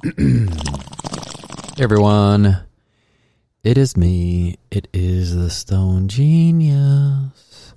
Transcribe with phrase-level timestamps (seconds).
[1.78, 2.56] everyone.
[3.62, 4.56] It is me.
[4.70, 7.74] It is the Stoned Genius.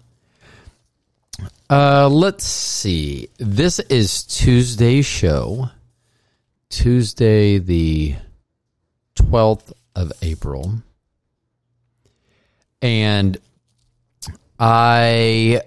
[1.70, 3.28] Uh, let's see.
[3.40, 5.70] This is Tuesday's show.
[6.70, 8.16] Tuesday, the
[9.18, 10.76] 12th of April.
[12.82, 13.38] And
[14.58, 15.62] I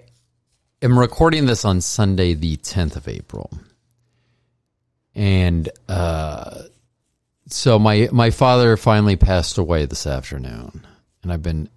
[0.81, 3.51] am recording this on Sunday, the 10th of April.
[5.17, 6.61] And uh,
[7.47, 10.85] so my my father finally passed away this afternoon,
[11.23, 11.69] and I've been.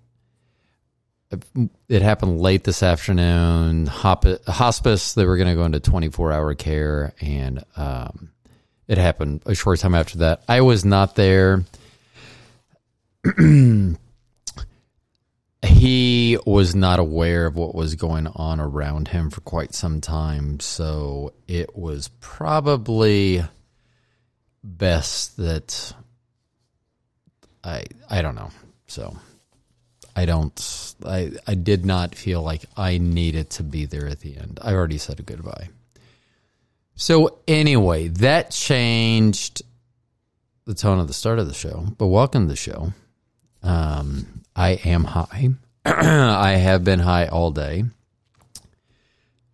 [1.89, 3.87] It happened late this afternoon.
[3.87, 5.15] Hospice.
[5.15, 8.31] They were going to go into twenty four hour care, and um,
[8.87, 10.43] it happened a short time after that.
[10.47, 11.65] I was not there.
[15.81, 20.61] he was not aware of what was going on around him for quite some time,
[20.61, 23.43] so it was probably
[24.63, 25.95] best that
[27.65, 28.51] I I don't know.
[28.89, 29.17] So
[30.15, 34.37] I don't I I did not feel like I needed to be there at the
[34.37, 34.61] end.
[34.61, 35.71] I already said a goodbye.
[36.95, 39.63] So anyway, that changed
[40.67, 41.87] the tone of the start of the show.
[41.97, 42.93] But welcome to the show.
[43.63, 45.55] Um, I am high.
[45.85, 47.85] I have been high all day.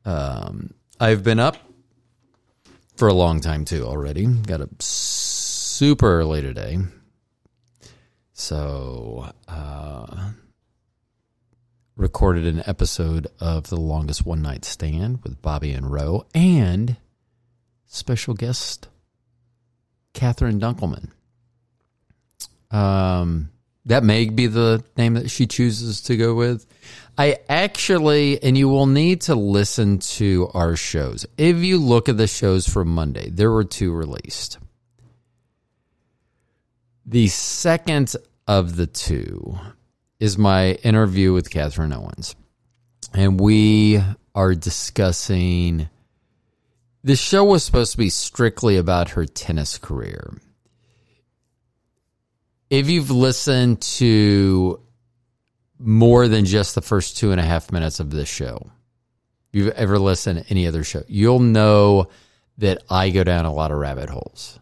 [0.05, 1.57] Um, I've been up
[2.97, 4.27] for a long time too already.
[4.27, 6.79] Got up super early today.
[8.33, 10.31] So, uh,
[11.97, 16.97] recorded an episode of The Longest One Night Stand with Bobby and Roe and
[17.87, 18.89] special guest
[20.13, 21.11] Catherine Dunkleman.
[22.71, 23.51] Um,
[23.87, 26.67] that may be the name that she chooses to go with.
[27.17, 31.25] I actually, and you will need to listen to our shows.
[31.39, 34.59] If you look at the shows from Monday, there were two released.
[37.07, 38.15] The second
[38.49, 39.57] of the two
[40.19, 42.35] is my interview with Catherine Owens.
[43.15, 44.03] And we
[44.35, 45.89] are discussing.
[47.05, 50.39] The show was supposed to be strictly about her tennis career.
[52.69, 54.81] If you've listened to
[55.79, 58.71] more than just the first two and a half minutes of this show,
[59.53, 62.09] you've ever listened to any other show, you'll know
[62.59, 64.59] that I go down a lot of rabbit holes.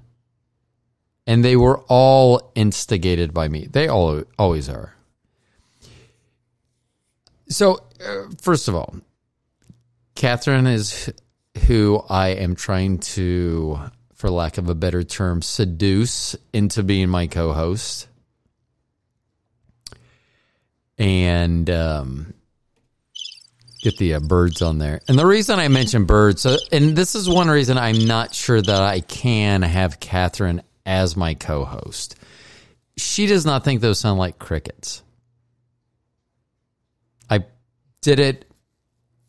[1.26, 3.66] And they were all instigated by me.
[3.66, 4.94] They all always are.
[7.48, 8.96] So, uh, first of all,
[10.14, 11.10] Catherine is
[11.66, 13.78] who I am trying to,
[14.24, 18.08] for lack of a better term, seduce into being my co host
[20.96, 22.32] and um,
[23.82, 25.02] get the uh, birds on there.
[25.08, 28.62] And the reason I mention birds, uh, and this is one reason I'm not sure
[28.62, 32.16] that I can have Catherine as my co host.
[32.96, 35.02] She does not think those sound like crickets.
[37.28, 37.44] I
[38.00, 38.50] did it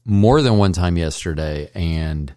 [0.06, 2.34] more than one time yesterday, and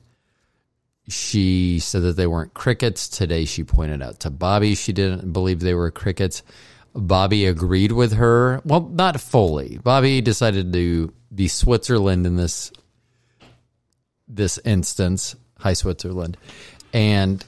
[1.09, 3.09] she said that they weren't crickets.
[3.09, 6.43] Today, she pointed out to Bobby she didn't believe they were crickets.
[6.95, 8.61] Bobby agreed with her.
[8.65, 9.79] Well, not fully.
[9.83, 12.73] Bobby decided to be Switzerland in this
[14.27, 16.37] this instance, Hi Switzerland,
[16.93, 17.45] and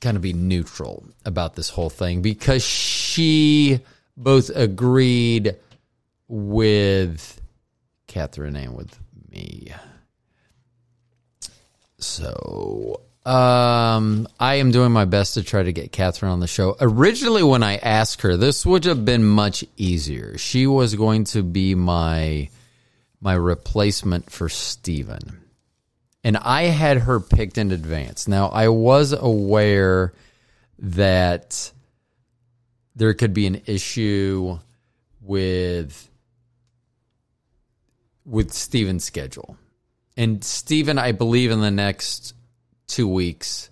[0.00, 3.80] kind of be neutral about this whole thing because she
[4.16, 5.56] both agreed
[6.28, 7.40] with
[8.06, 8.98] Catherine and with
[9.30, 9.72] me.
[12.02, 16.76] So um, I am doing my best to try to get Catherine on the show.
[16.80, 20.36] Originally, when I asked her, this would have been much easier.
[20.38, 22.48] She was going to be my
[23.20, 25.38] my replacement for Steven.
[26.24, 28.26] And I had her picked in advance.
[28.26, 30.12] Now, I was aware
[30.80, 31.72] that
[32.96, 34.58] there could be an issue
[35.20, 36.08] with
[38.24, 39.56] with Steven's schedule.
[40.16, 42.34] And Stephen, I believe in the next
[42.86, 43.70] two weeks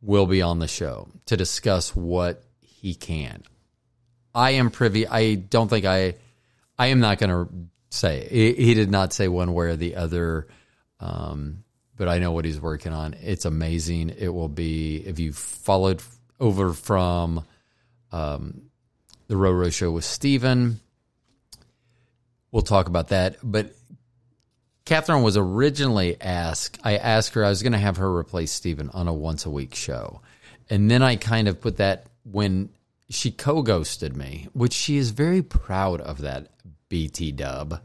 [0.00, 3.42] will be on the show to discuss what he can.
[4.34, 5.06] I am privy.
[5.06, 6.14] I don't think I.
[6.78, 7.52] I am not going to
[7.90, 10.46] say he, he, did not say one way or the other,
[10.98, 11.64] um,
[11.96, 13.14] but I know what he's working on.
[13.20, 14.14] It's amazing.
[14.16, 16.00] It will be if you followed
[16.38, 17.44] over from
[18.12, 18.70] um,
[19.26, 20.80] the Roro show with Steven.
[22.50, 23.74] We'll talk about that, but
[24.90, 28.90] Catherine was originally asked, I asked her, I was going to have her replace Stephen
[28.92, 30.20] on a once a week show.
[30.68, 32.70] And then I kind of put that when
[33.08, 36.48] she co ghosted me, which she is very proud of that
[36.88, 37.80] BT dub.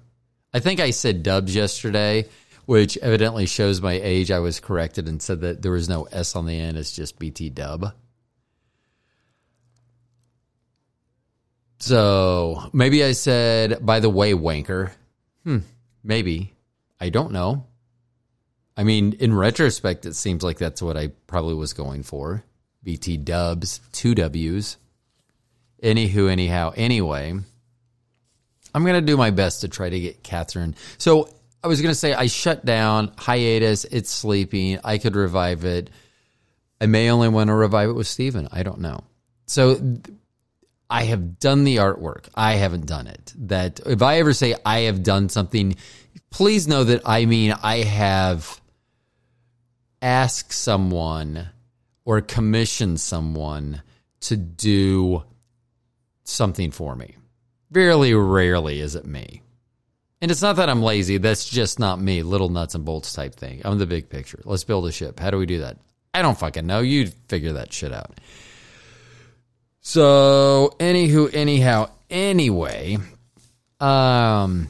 [0.52, 2.28] I think I said dubs yesterday,
[2.66, 4.32] which evidently shows my age.
[4.32, 7.20] I was corrected and said that there was no S on the end, it's just
[7.20, 7.94] BT dub.
[11.78, 14.90] So maybe I said, by the way, wanker.
[15.44, 15.60] Hmm,
[16.04, 16.55] maybe.
[17.00, 17.68] I don't know.
[18.78, 22.44] I mean, in retrospect, it seems like that's what I probably was going for.
[22.84, 24.78] BT dubs, two W's.
[25.82, 27.34] Anywho, anyhow, anyway,
[28.74, 30.76] I'm going to do my best to try to get Catherine.
[30.98, 31.30] So
[31.64, 34.80] I was going to say, I shut down, hiatus, it's sleeping.
[34.84, 35.90] I could revive it.
[36.82, 38.48] I may only want to revive it with Steven.
[38.52, 39.04] I don't know.
[39.48, 40.00] So
[40.90, 42.28] I have done the artwork.
[42.36, 43.34] I haven't done it.
[43.38, 45.76] That if I ever say I have done something,
[46.30, 48.62] please know that I mean I have
[50.02, 51.50] asked someone
[52.06, 53.82] or commissioned someone
[54.22, 55.24] to do
[56.24, 57.16] something for me.
[57.72, 59.42] Very rarely is it me.
[60.22, 61.18] And it's not that I'm lazy.
[61.18, 62.24] That's just not me.
[62.24, 63.62] Little nuts and bolts type thing.
[63.66, 64.42] I'm the big picture.
[64.46, 65.20] Let's build a ship.
[65.20, 65.78] How do we do that?
[66.14, 66.80] I don't fucking know.
[66.80, 68.20] You figure that shit out.
[69.82, 72.98] So, anywho, anyhow, anyway,
[73.80, 74.70] um,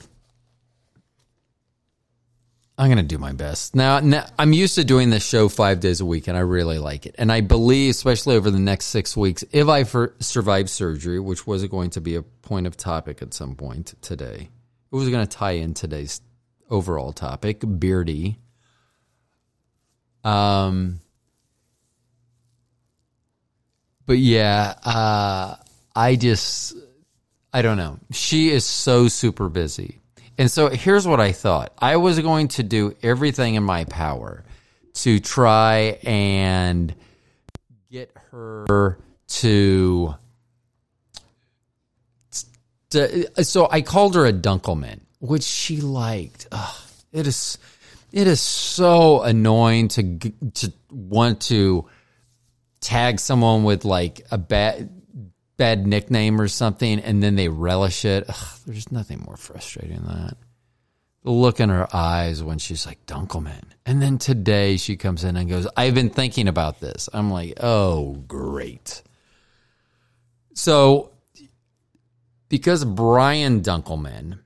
[2.78, 3.74] I'm going to do my best.
[3.74, 6.78] Now, now, I'm used to doing this show five days a week, and I really
[6.78, 7.16] like it.
[7.18, 9.84] And I believe, especially over the next six weeks, if I
[10.20, 14.50] survive surgery, which was going to be a point of topic at some point today,
[14.92, 16.20] it was going to tie in today's
[16.70, 18.40] overall topic, Beardy.
[20.26, 21.00] Um,
[24.06, 25.56] but yeah, uh,
[25.96, 26.76] I just,
[27.54, 28.00] I don't know.
[28.12, 30.02] She is so super busy.
[30.38, 34.44] And so here's what I thought I was going to do everything in my power
[34.96, 36.94] to try and
[37.90, 38.98] get her
[39.28, 40.16] to.
[42.90, 46.48] to so I called her a Dunkleman, which she liked.
[46.52, 46.76] Ugh,
[47.14, 47.58] it is,
[48.12, 50.20] it is so annoying to
[50.56, 51.88] to want to
[52.82, 54.95] tag someone with like a bad
[55.58, 58.26] bad nickname or something and then they relish it.
[58.28, 60.38] Ugh, there's nothing more frustrating than that.
[61.24, 63.64] The look in her eyes when she's like, Dunkleman.
[63.86, 67.10] And then today she comes in and goes, I've been thinking about this.
[67.14, 69.02] I'm like, oh, great.
[70.54, 71.12] So,
[72.48, 74.40] because Brian Dunkleman,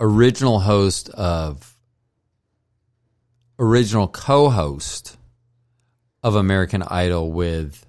[0.00, 1.76] original host of,
[3.58, 5.18] original co host
[6.22, 7.84] of American Idol with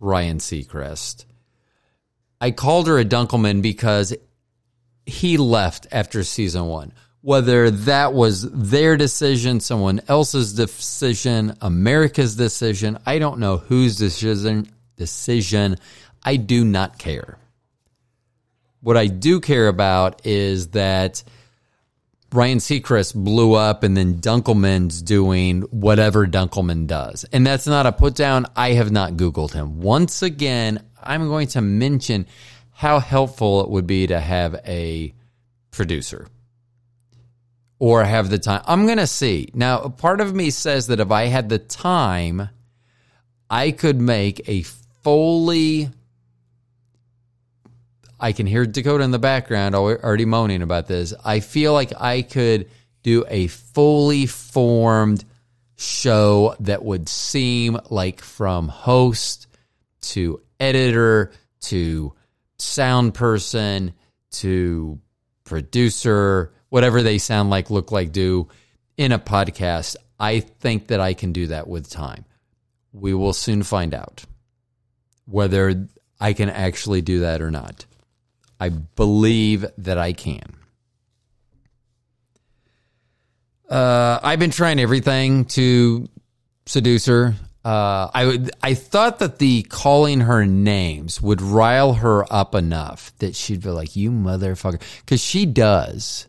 [0.00, 1.26] Ryan Seacrest.
[2.40, 4.14] I called her a Dunkleman because
[5.06, 6.92] he left after season one.
[7.22, 14.70] Whether that was their decision, someone else's decision, America's decision, I don't know whose decision.
[14.96, 15.76] Decision,
[16.22, 17.36] I do not care.
[18.80, 21.22] What I do care about is that
[22.32, 27.24] Ryan Seacrest blew up and then Dunkleman's doing whatever Dunkleman does.
[27.32, 28.46] And that's not a put down.
[28.54, 29.80] I have not Googled him.
[29.80, 32.26] Once again, I'm going to mention
[32.70, 35.12] how helpful it would be to have a
[35.72, 36.28] producer
[37.80, 38.62] or have the time.
[38.66, 39.48] I'm going to see.
[39.52, 42.48] Now, part of me says that if I had the time,
[43.48, 44.62] I could make a
[45.02, 45.90] fully
[48.20, 51.14] I can hear Dakota in the background already moaning about this.
[51.24, 52.68] I feel like I could
[53.02, 55.24] do a fully formed
[55.76, 59.46] show that would seem like from host
[60.02, 62.12] to editor to
[62.58, 63.94] sound person
[64.32, 65.00] to
[65.44, 68.48] producer, whatever they sound like, look like, do
[68.98, 69.96] in a podcast.
[70.18, 72.26] I think that I can do that with time.
[72.92, 74.24] We will soon find out
[75.24, 75.88] whether
[76.20, 77.86] I can actually do that or not.
[78.60, 80.56] I believe that I can.
[83.68, 86.08] Uh, I've been trying everything to
[86.66, 87.34] seduce her.
[87.64, 93.12] Uh, I would, I thought that the calling her names would rile her up enough
[93.18, 96.26] that she'd be like, "You motherfucker," because she does.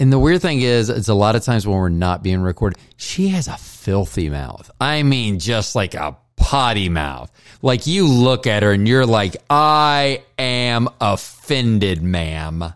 [0.00, 2.78] And the weird thing is, it's a lot of times when we're not being recorded,
[2.96, 4.70] she has a filthy mouth.
[4.80, 7.30] I mean, just like a potty mouth.
[7.62, 12.74] Like you look at her and you're like, I am offended, ma'am.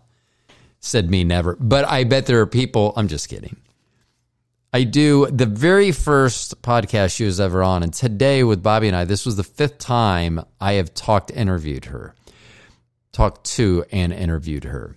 [0.79, 1.57] Said me never.
[1.57, 3.57] But I bet there are people, I'm just kidding.
[4.73, 7.83] I do the very first podcast she was ever on.
[7.83, 11.87] And today with Bobby and I, this was the fifth time I have talked, interviewed
[11.87, 12.15] her,
[13.11, 14.97] talked to and interviewed her.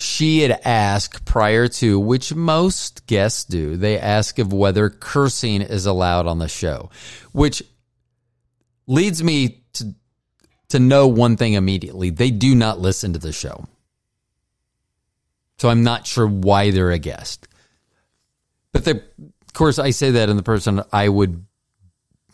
[0.00, 5.86] She had asked prior to, which most guests do, they ask of whether cursing is
[5.86, 6.90] allowed on the show,
[7.32, 7.62] which
[8.86, 9.94] leads me to
[10.70, 12.10] to know one thing immediately.
[12.10, 13.66] They do not listen to the show.
[15.58, 17.48] So I'm not sure why they're a guest.
[18.72, 19.02] But of
[19.52, 21.44] course I say that in the person I would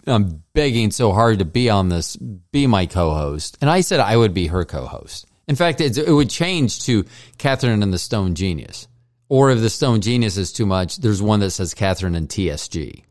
[0.06, 4.16] I'm begging so hard to be on this, be my co-host, and I said I
[4.16, 5.26] would be her co-host.
[5.48, 7.04] In fact, it, would change to
[7.38, 8.88] Catherine and the Stoned Genius,
[9.28, 13.04] or if the Stoned Genius is too much, there's one that says Catherine and TSG,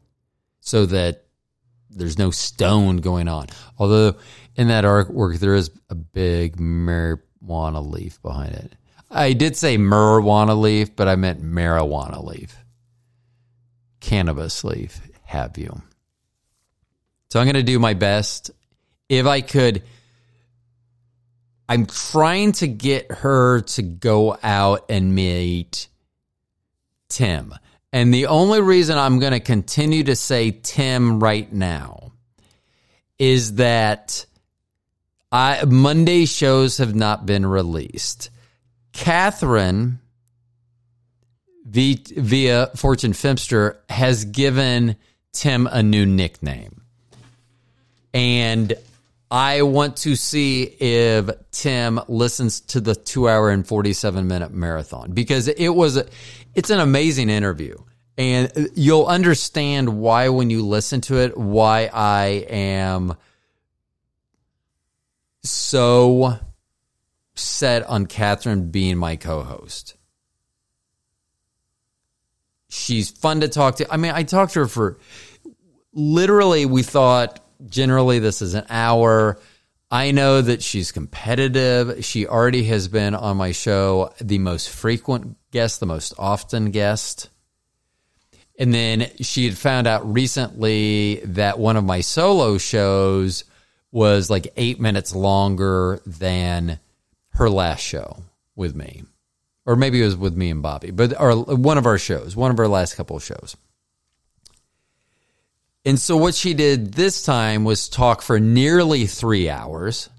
[0.60, 1.26] so that
[1.90, 3.48] there's no stone going on.
[3.78, 4.16] Although
[4.56, 8.74] in that artwork there is a big marijuana leaf behind it.
[9.10, 12.56] I did say marijuana leaf, but I meant marijuana leaf.
[14.02, 15.82] Cannabis leaf, have you.
[17.30, 18.52] So I'm going to do my best.
[19.10, 19.84] If I could,
[21.68, 25.88] I'm trying to get her to go out and meet
[27.10, 27.54] Tim.
[27.92, 32.12] And the only reason I'm going to continue to say Tim right now
[33.18, 34.26] is that
[35.32, 38.30] I, Monday shows have not been released.
[38.92, 40.00] Catherine
[41.66, 44.96] via Fortune Filmster has given
[45.34, 46.82] Tim a new nickname.
[48.14, 48.74] And
[49.30, 55.12] I want to see if Tim listens to the two hour and 47 minute marathon
[55.12, 56.02] because it was,
[56.54, 57.78] it's an amazing interview.
[58.18, 63.18] And you'll understand why when you listen to it, why I am
[65.44, 66.40] so
[67.36, 69.96] set on Catherine being my co host.
[72.70, 73.94] She's fun to talk to.
[73.94, 74.98] I mean, I talked to her for
[75.94, 79.40] literally, we thought generally this is an hour.
[79.92, 82.04] I know that she's competitive.
[82.04, 87.30] She already has been on my show, the most frequent guest, the most often guest.
[88.58, 93.44] And then she had found out recently that one of my solo shows
[93.92, 96.80] was like eight minutes longer than
[97.30, 98.24] her last show
[98.56, 99.04] with me.
[99.66, 102.52] Or maybe it was with me and Bobby, but our, one of our shows, one
[102.52, 103.56] of our last couple of shows.
[105.86, 110.10] And so what she did this time was talk for nearly three hours.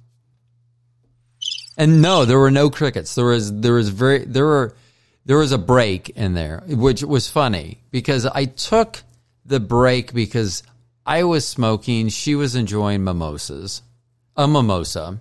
[1.77, 3.15] And no, there were no crickets.
[3.17, 4.77] There was there was very there were
[5.25, 9.03] there was a break in there, which was funny because I took
[9.45, 10.63] the break because
[11.05, 13.83] I was smoking, she was enjoying mimosas,
[14.37, 15.21] a mimosa,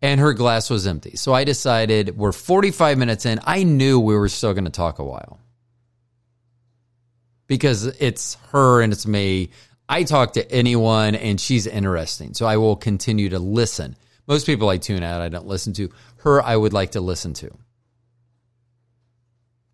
[0.00, 1.16] and her glass was empty.
[1.16, 3.38] So I decided we're 45 minutes in.
[3.44, 5.38] I knew we were still going to talk a while
[7.52, 9.50] because it's her and it's me.
[9.86, 12.32] I talk to anyone and she's interesting.
[12.32, 13.94] So I will continue to listen.
[14.26, 15.90] Most people I tune out, I don't listen to.
[16.16, 17.50] Her, I would like to listen to.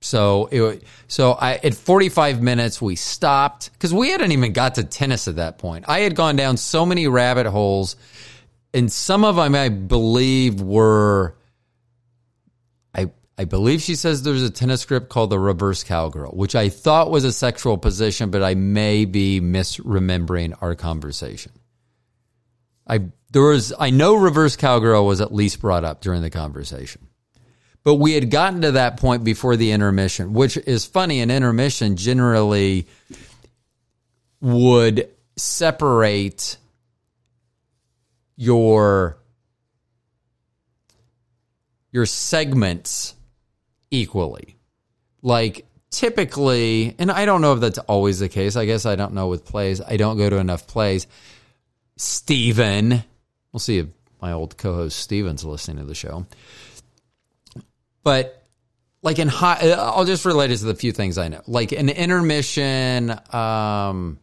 [0.01, 4.83] So it, so I at 45 minutes we stopped because we hadn't even got to
[4.83, 5.85] tennis at that point.
[5.87, 7.95] I had gone down so many rabbit holes,
[8.75, 11.37] and some of them I believe were.
[13.39, 17.13] I believe she says there's a tennis grip called the reverse cowgirl, which I thought
[17.13, 21.53] was a sexual position, but I may be misremembering our conversation.
[22.85, 27.07] I there was I know reverse cowgirl was at least brought up during the conversation.
[27.85, 31.21] But we had gotten to that point before the intermission, which is funny.
[31.21, 32.89] An intermission generally
[34.41, 36.57] would separate
[38.37, 39.17] your
[41.93, 43.15] your segments
[43.91, 44.57] equally.
[45.23, 48.57] Like typically, and I don't know if that's always the case.
[48.57, 49.81] I guess I don't know with plays.
[49.81, 51.07] I don't go to enough plays.
[51.97, 53.03] Steven,
[53.53, 53.87] we'll see if
[54.21, 56.27] my old co-host Steven's listening to the show.
[58.03, 58.43] But
[59.03, 61.43] like in high, I'll just relate it to the few things I know.
[61.47, 64.19] Like an intermission, um,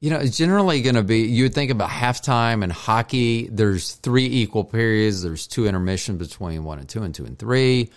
[0.00, 3.48] you know, it's generally going to be, you would think about halftime and hockey.
[3.50, 5.22] There's three equal periods.
[5.22, 7.90] There's two intermissions between one and two and two and three.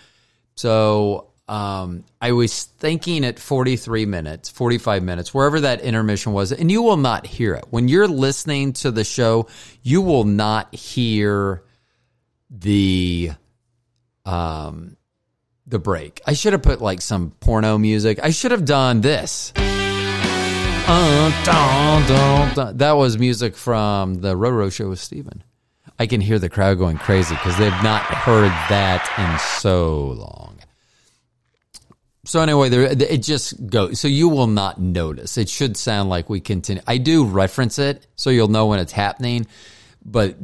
[0.58, 6.68] So, um, I was thinking at 43 minutes, 45 minutes, wherever that intermission was, and
[6.68, 7.66] you will not hear it.
[7.70, 9.46] When you're listening to the show,
[9.84, 11.62] you will not hear
[12.50, 13.30] the
[14.26, 14.96] um,
[15.64, 16.20] the break.
[16.26, 18.18] I should have put like some porno music.
[18.20, 19.52] I should have done this.
[19.56, 22.76] Uh, dun, dun, dun.
[22.78, 25.44] That was music from the Roro Show with Steven.
[25.98, 30.58] I can hear the crowd going crazy because they've not heard that in so long.
[32.24, 33.98] So anyway, there, it just goes.
[33.98, 35.38] So you will not notice.
[35.38, 36.82] It should sound like we continue.
[36.86, 39.46] I do reference it, so you'll know when it's happening.
[40.04, 40.36] But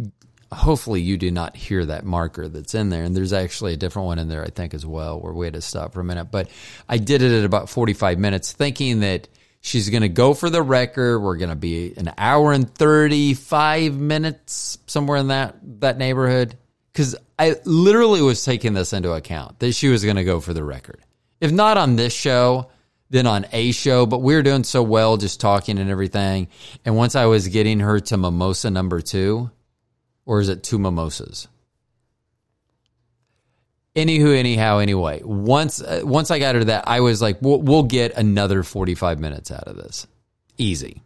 [0.51, 3.05] hopefully you do not hear that marker that's in there.
[3.05, 5.55] And there's actually a different one in there, I think, as well, where we had
[5.55, 6.31] to stop for a minute.
[6.31, 6.49] But
[6.89, 9.29] I did it at about 45 minutes, thinking that
[9.65, 11.21] she's going to go for the record.
[11.21, 16.57] We're going to be an hour and 35 minutes, somewhere in that, that neighborhood.
[16.93, 20.53] Because I literally was taking this into account that she was going to go for
[20.53, 21.01] the record.
[21.41, 22.71] If not on this show,
[23.11, 26.49] then on a show, but we were doing so well just talking and everything.
[26.85, 29.51] And once I was getting her to mimosa number two,
[30.27, 31.49] or is it two mimosas?
[33.97, 37.61] Anywho, anyhow, anyway, once uh, once I got her to that, I was like, we'll,
[37.61, 40.09] we'll get another forty five minutes out of this,
[40.59, 41.01] easy,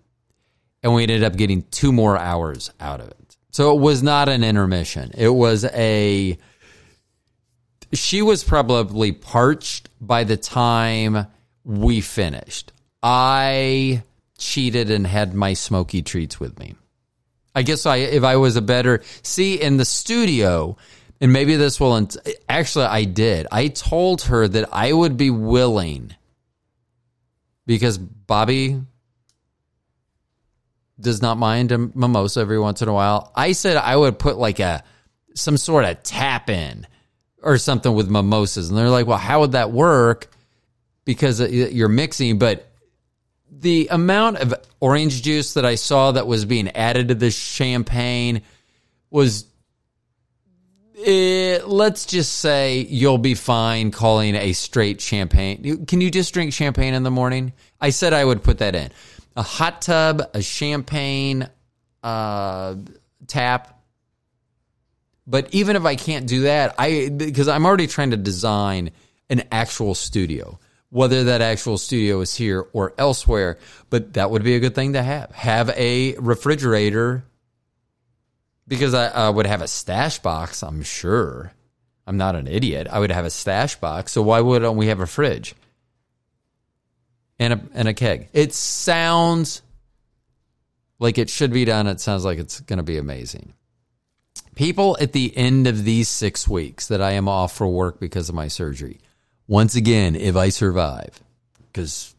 [0.82, 3.36] and we ended up getting two more hours out of it.
[3.50, 6.38] So it was not an intermission; it was a.
[7.92, 11.26] She was probably parched by the time
[11.64, 12.72] we finished.
[13.02, 14.02] I
[14.38, 16.74] cheated and had my smoky treats with me.
[17.54, 20.78] I guess I if I was a better see in the studio
[21.20, 22.08] and maybe this will
[22.48, 23.46] actually I did.
[23.50, 26.14] I told her that I would be willing
[27.66, 28.80] because Bobby
[31.00, 33.32] does not mind a mimosa every once in a while.
[33.34, 34.82] I said I would put like a
[35.34, 36.86] some sort of tap in
[37.42, 40.28] or something with mimosas, and they're like, "Well, how would that work?"
[41.04, 42.68] Because uh, you're mixing, but
[43.50, 48.42] the amount of orange juice that I saw that was being added to the champagne
[49.10, 49.46] was
[51.04, 55.86] eh, let's just say you'll be fine calling a straight champagne.
[55.86, 57.52] Can you just drink champagne in the morning?
[57.80, 58.90] I said I would put that in.
[59.36, 61.48] A hot tub, a champagne
[62.02, 62.74] uh,
[63.26, 63.80] tap.
[65.26, 68.90] But even if I can't do that, I because I'm already trying to design
[69.28, 73.58] an actual studio, whether that actual studio is here or elsewhere.
[73.90, 75.30] But that would be a good thing to have.
[75.32, 77.24] Have a refrigerator
[78.68, 81.52] because I would have a stash box, I'm sure.
[82.06, 82.86] I'm not an idiot.
[82.90, 84.12] I would have a stash box.
[84.12, 85.54] So why wouldn't we have a fridge
[87.38, 88.28] and a and a keg?
[88.32, 89.62] It sounds
[90.98, 91.86] like it should be done.
[91.86, 93.52] It sounds like it's going to be amazing.
[94.54, 98.28] People at the end of these six weeks that I am off for work because
[98.28, 99.00] of my surgery.
[99.46, 101.20] Once again, if I survive,
[101.66, 102.14] because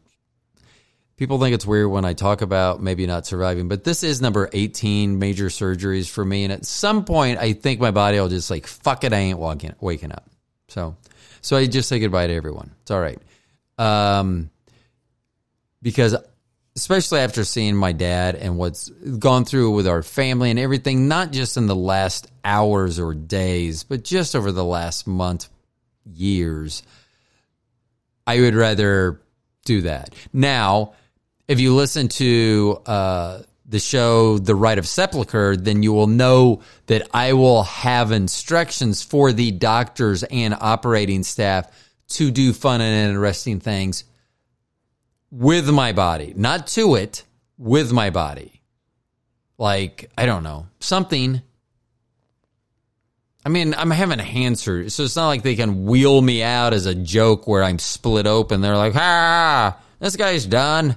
[1.19, 4.49] people think it's weird when I talk about maybe not surviving, but this is number
[4.53, 6.45] 18 major surgeries for me.
[6.45, 9.37] And at some point, I think my body will just like, fuck it, I ain't
[9.37, 10.29] walking, waking up.
[10.69, 10.95] So,
[11.41, 12.71] so I just say goodbye to everyone.
[12.81, 13.19] It's all right.
[13.77, 14.49] Um,
[15.81, 16.15] because
[16.77, 21.33] especially after seeing my dad and what's gone through with our family and everything, not
[21.33, 25.49] just in the last hours or days, but just over the last month,
[26.05, 26.81] years,
[28.25, 29.19] I would rather
[29.65, 30.15] do that.
[30.31, 30.93] Now,
[31.49, 36.61] if you listen to uh, the show The Rite of Sepulchre, then you will know
[36.85, 41.67] that I will have instructions for the doctors and operating staff
[42.09, 44.03] to do fun and interesting things
[45.31, 47.23] with my body, not to it,
[47.57, 48.61] with my body.
[49.57, 51.41] Like, I don't know, something.
[53.43, 56.43] I mean, I'm having a hand surgery, so it's not like they can wheel me
[56.43, 58.61] out as a joke where I'm split open.
[58.61, 60.95] They're like, ah, this guy's done.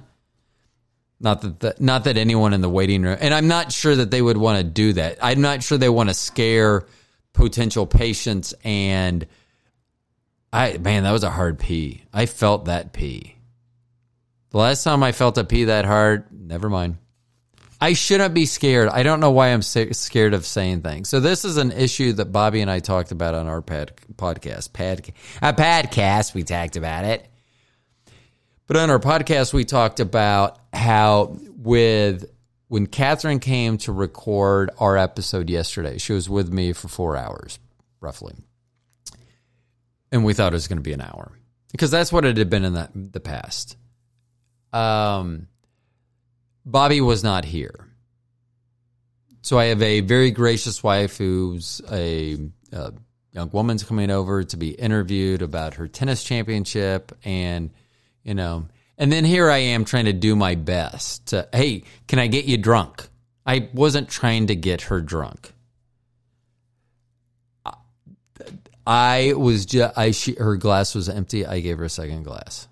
[1.23, 4.11] Not that, the, not that anyone in the waiting room, and I'm not sure that
[4.11, 5.19] they would want to do that.
[5.21, 6.85] I'm not sure they want to scare
[7.31, 8.53] potential patients.
[8.65, 9.25] And
[10.51, 12.03] I, man, that was a hard pee.
[12.13, 13.37] I felt that pee.
[14.49, 16.97] The last time I felt a pee that hard, never mind.
[17.79, 18.89] I shouldn't be scared.
[18.89, 21.07] I don't know why I'm scared of saying things.
[21.07, 24.73] So this is an issue that Bobby and I talked about on our pad, podcast.
[24.73, 26.33] Pad, a podcast.
[26.33, 27.27] We talked about it.
[28.67, 32.25] But on our podcast, we talked about how with
[32.69, 37.59] when Catherine came to record our episode yesterday, she was with me for four hours,
[37.99, 38.35] roughly.
[40.11, 41.31] And we thought it was going to be an hour
[41.71, 43.75] because that's what it had been in the, the past.
[44.71, 45.47] Um,
[46.65, 47.89] Bobby was not here.
[49.41, 52.37] So I have a very gracious wife who's a,
[52.71, 52.93] a
[53.33, 57.71] young woman's coming over to be interviewed about her tennis championship and–
[58.23, 58.67] you know.
[58.97, 62.45] And then here I am trying to do my best to, hey, can I get
[62.45, 63.07] you drunk?
[63.45, 65.51] I wasn't trying to get her drunk.
[68.85, 71.45] I was just, I, she, her glass was empty.
[71.45, 72.67] I gave her a second glass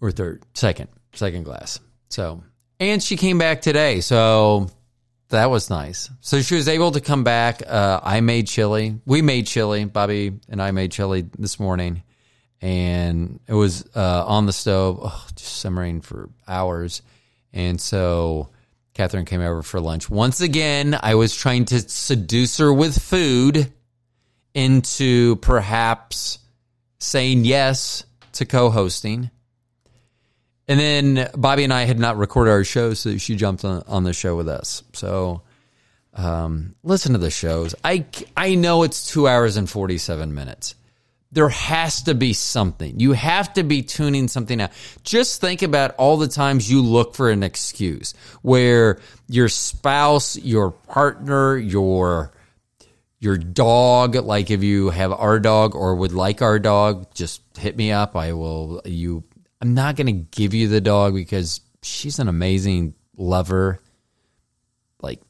[0.00, 1.78] or third, second, second glass.
[2.08, 2.42] So,
[2.80, 4.00] and she came back today.
[4.00, 4.68] So
[5.28, 6.10] that was nice.
[6.20, 7.62] So she was able to come back.
[7.66, 8.98] Uh, I made chili.
[9.06, 9.84] We made chili.
[9.84, 12.02] Bobby and I made chili this morning
[12.62, 17.02] and it was uh, on the stove, oh, just simmering for hours.
[17.52, 18.50] And so
[18.94, 20.08] Catherine came over for lunch.
[20.08, 23.72] Once again, I was trying to seduce her with food
[24.54, 26.38] into perhaps
[27.00, 29.30] saying yes to co hosting.
[30.68, 34.04] And then Bobby and I had not recorded our show, so she jumped on, on
[34.04, 34.84] the show with us.
[34.92, 35.42] So
[36.14, 37.74] um, listen to the shows.
[37.82, 38.04] I,
[38.36, 40.76] I know it's two hours and 47 minutes
[41.32, 43.00] there has to be something.
[43.00, 44.70] You have to be tuning something out.
[45.02, 50.70] Just think about all the times you look for an excuse where your spouse, your
[50.70, 52.32] partner, your
[53.18, 57.76] your dog, like if you have our dog or would like our dog, just hit
[57.76, 58.14] me up.
[58.14, 59.24] I will you
[59.62, 63.80] I'm not going to give you the dog because she's an amazing lover.
[65.00, 65.22] Like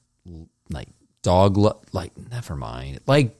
[0.68, 0.88] like
[1.22, 3.00] dog lo- like never mind.
[3.06, 3.36] Like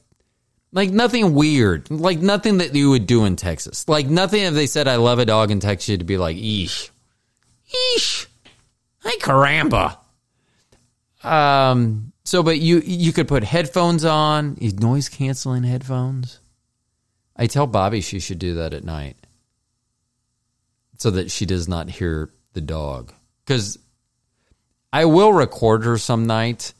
[0.73, 1.89] like nothing weird.
[1.89, 3.87] Like nothing that you would do in Texas.
[3.87, 6.89] Like nothing if they said I love a dog in Texas you'd be like, "Eesh."
[7.95, 8.25] Eesh.
[9.03, 9.97] Hey caramba.
[11.23, 16.39] Um so but you you could put headphones on, noise canceling headphones.
[17.35, 19.15] I tell Bobby she should do that at night.
[20.97, 23.13] So that she does not hear the dog.
[23.45, 23.77] Cuz
[24.91, 26.73] I will record her some night,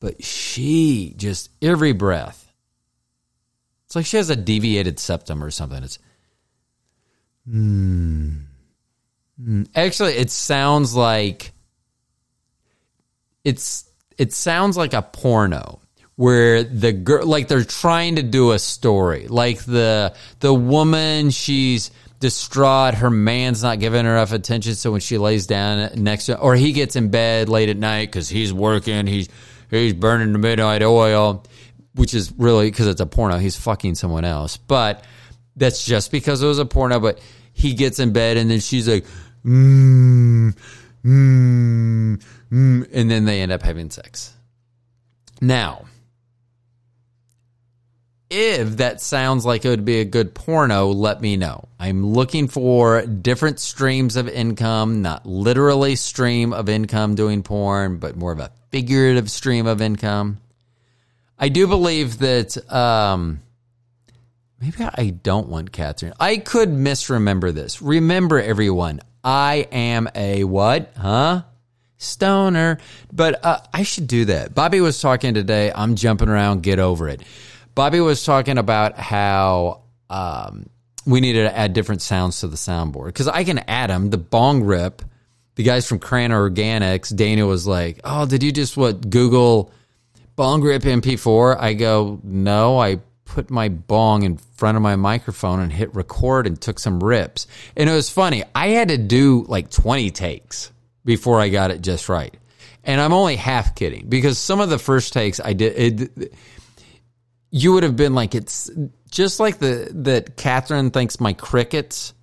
[0.00, 2.45] but she just every breath
[3.86, 5.82] it's like she has a deviated septum or something.
[5.82, 5.98] It's
[7.48, 8.32] hmm.
[9.74, 11.52] Actually, it sounds like
[13.44, 15.80] it's it sounds like a porno
[16.16, 19.28] where the girl like they're trying to do a story.
[19.28, 25.00] Like the the woman she's distraught, her man's not giving her enough attention so when
[25.00, 28.52] she lays down next to or he gets in bed late at night cuz he's
[28.52, 29.28] working, he's
[29.70, 31.44] he's burning the midnight oil
[31.96, 33.38] which is really because it's a porno.
[33.38, 35.04] He's fucking someone else, but
[35.56, 37.00] that's just because it was a porno.
[37.00, 37.20] But
[37.52, 39.04] he gets in bed and then she's like,
[39.44, 40.56] mm,
[41.04, 44.34] mm, mm, and then they end up having sex.
[45.40, 45.86] Now,
[48.28, 51.68] if that sounds like it would be a good porno, let me know.
[51.78, 58.16] I'm looking for different streams of income, not literally stream of income doing porn, but
[58.16, 60.38] more of a figurative stream of income.
[61.38, 63.40] I do believe that um,
[64.60, 66.14] maybe I don't want Catherine.
[66.18, 67.82] I could misremember this.
[67.82, 70.92] Remember, everyone, I am a what?
[70.96, 71.42] Huh?
[71.98, 72.78] Stoner.
[73.12, 74.54] But uh, I should do that.
[74.54, 75.72] Bobby was talking today.
[75.74, 76.62] I'm jumping around.
[76.62, 77.22] Get over it.
[77.74, 80.70] Bobby was talking about how um,
[81.04, 84.10] we needed to add different sounds to the soundboard because I can add them.
[84.10, 85.02] The bong rip.
[85.56, 89.72] The guys from Cran Organics, Dana was like, "Oh, did you just what Google?"
[90.36, 91.58] Bong rip MP4?
[91.58, 96.46] I go, no, I put my bong in front of my microphone and hit record
[96.46, 97.46] and took some rips.
[97.76, 98.44] And it was funny.
[98.54, 100.70] I had to do like 20 takes
[101.04, 102.34] before I got it just right.
[102.84, 106.34] And I'm only half kidding because some of the first takes I did, it,
[107.50, 108.70] you would have been like, it's
[109.10, 112.14] just like the, that Catherine thinks my crickets,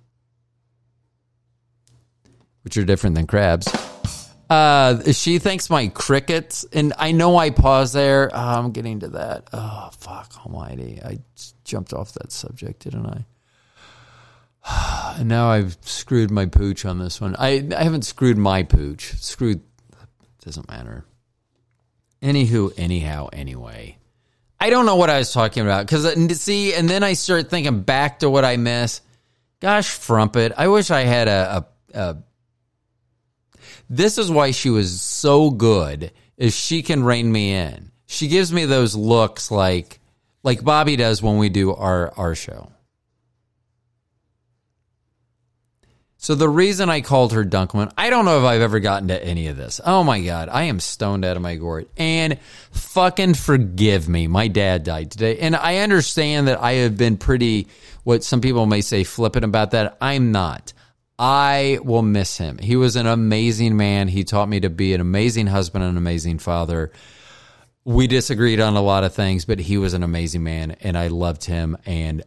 [2.62, 3.68] which are different than crabs
[4.50, 8.30] uh, she thinks my crickets, and I know I paused there.
[8.32, 9.48] Oh, I'm getting to that.
[9.52, 11.00] Oh, fuck almighty.
[11.02, 11.20] I
[11.64, 13.24] jumped off that subject, didn't I?
[15.16, 17.36] And now I've screwed my pooch on this one.
[17.38, 19.12] I, I haven't screwed my pooch.
[19.20, 19.60] Screwed,
[20.44, 21.04] doesn't matter.
[22.20, 23.96] Anywho, anyhow, anyway.
[24.58, 25.86] I don't know what I was talking about.
[25.86, 29.02] Because, uh, see, and then I start thinking back to what I miss.
[29.60, 30.52] Gosh, frumpet.
[30.56, 32.16] I wish I had a, a, a
[33.88, 37.90] this is why she was so good is she can rein me in.
[38.06, 40.00] She gives me those looks like
[40.42, 42.70] like Bobby does when we do our our show.
[46.24, 49.22] So the reason I called her Dunkman, I don't know if I've ever gotten to
[49.22, 49.78] any of this.
[49.84, 51.86] Oh my god, I am stoned out of my gourd.
[51.98, 52.38] And
[52.70, 57.68] fucking forgive me, my dad died today, and I understand that I have been pretty
[58.04, 59.98] what some people may say flippant about that.
[60.00, 60.72] I'm not.
[61.18, 62.58] I will miss him.
[62.58, 64.08] He was an amazing man.
[64.08, 66.90] He taught me to be an amazing husband and an amazing father.
[67.84, 71.08] We disagreed on a lot of things, but he was an amazing man and I
[71.08, 71.76] loved him.
[71.86, 72.24] And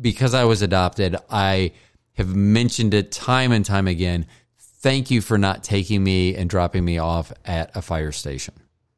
[0.00, 1.72] because I was adopted, I
[2.14, 4.26] have mentioned it time and time again.
[4.58, 8.54] Thank you for not taking me and dropping me off at a fire station.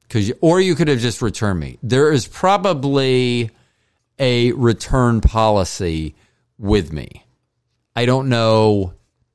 [0.08, 1.78] Cause, or you could have just returned me.
[1.82, 3.50] There is probably
[4.18, 6.14] a return policy
[6.58, 7.24] with me.
[7.96, 8.94] I don't know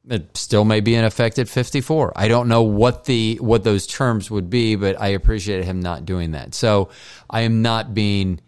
[0.09, 2.13] it still may be in effect at 54.
[2.15, 6.05] I don't know what the what those terms would be, but I appreciate him not
[6.05, 6.55] doing that.
[6.55, 6.89] So
[7.29, 8.39] I am not being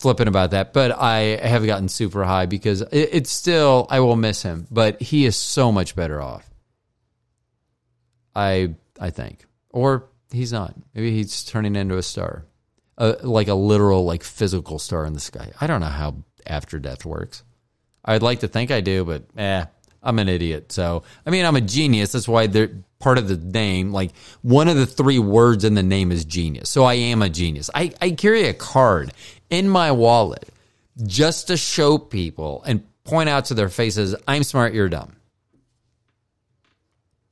[0.00, 4.16] flippant about that, but I have gotten super high because it, it's still I will
[4.16, 6.48] miss him, but he is so much better off.
[8.34, 10.74] I I think, or he's not.
[10.94, 12.44] Maybe he's turning into a star,
[12.98, 15.52] uh, like a literal like physical star in the sky.
[15.60, 17.44] I don't know how after death works.
[18.04, 19.64] I'd like to think I do, but eh,
[20.06, 20.72] I'm an idiot.
[20.72, 22.12] So, I mean, I'm a genius.
[22.12, 23.92] That's why they're part of the name.
[23.92, 26.70] Like one of the three words in the name is genius.
[26.70, 27.68] So I am a genius.
[27.74, 29.12] I, I carry a card
[29.50, 30.48] in my wallet
[31.04, 35.16] just to show people and point out to their faces, I'm smart, you're dumb.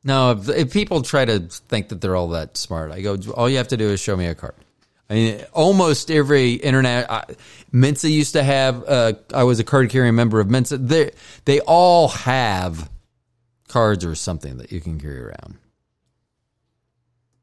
[0.05, 3.49] No, if, if people try to think that they're all that smart, I go, all
[3.49, 4.55] you have to do is show me a card.
[5.09, 7.25] I mean, almost every internet, uh,
[7.71, 8.85] Mensa used to have.
[8.87, 10.79] Uh, I was a card carrying member of Mensa.
[10.79, 11.11] They
[11.45, 12.89] they all have
[13.69, 15.59] cards or something that you can carry around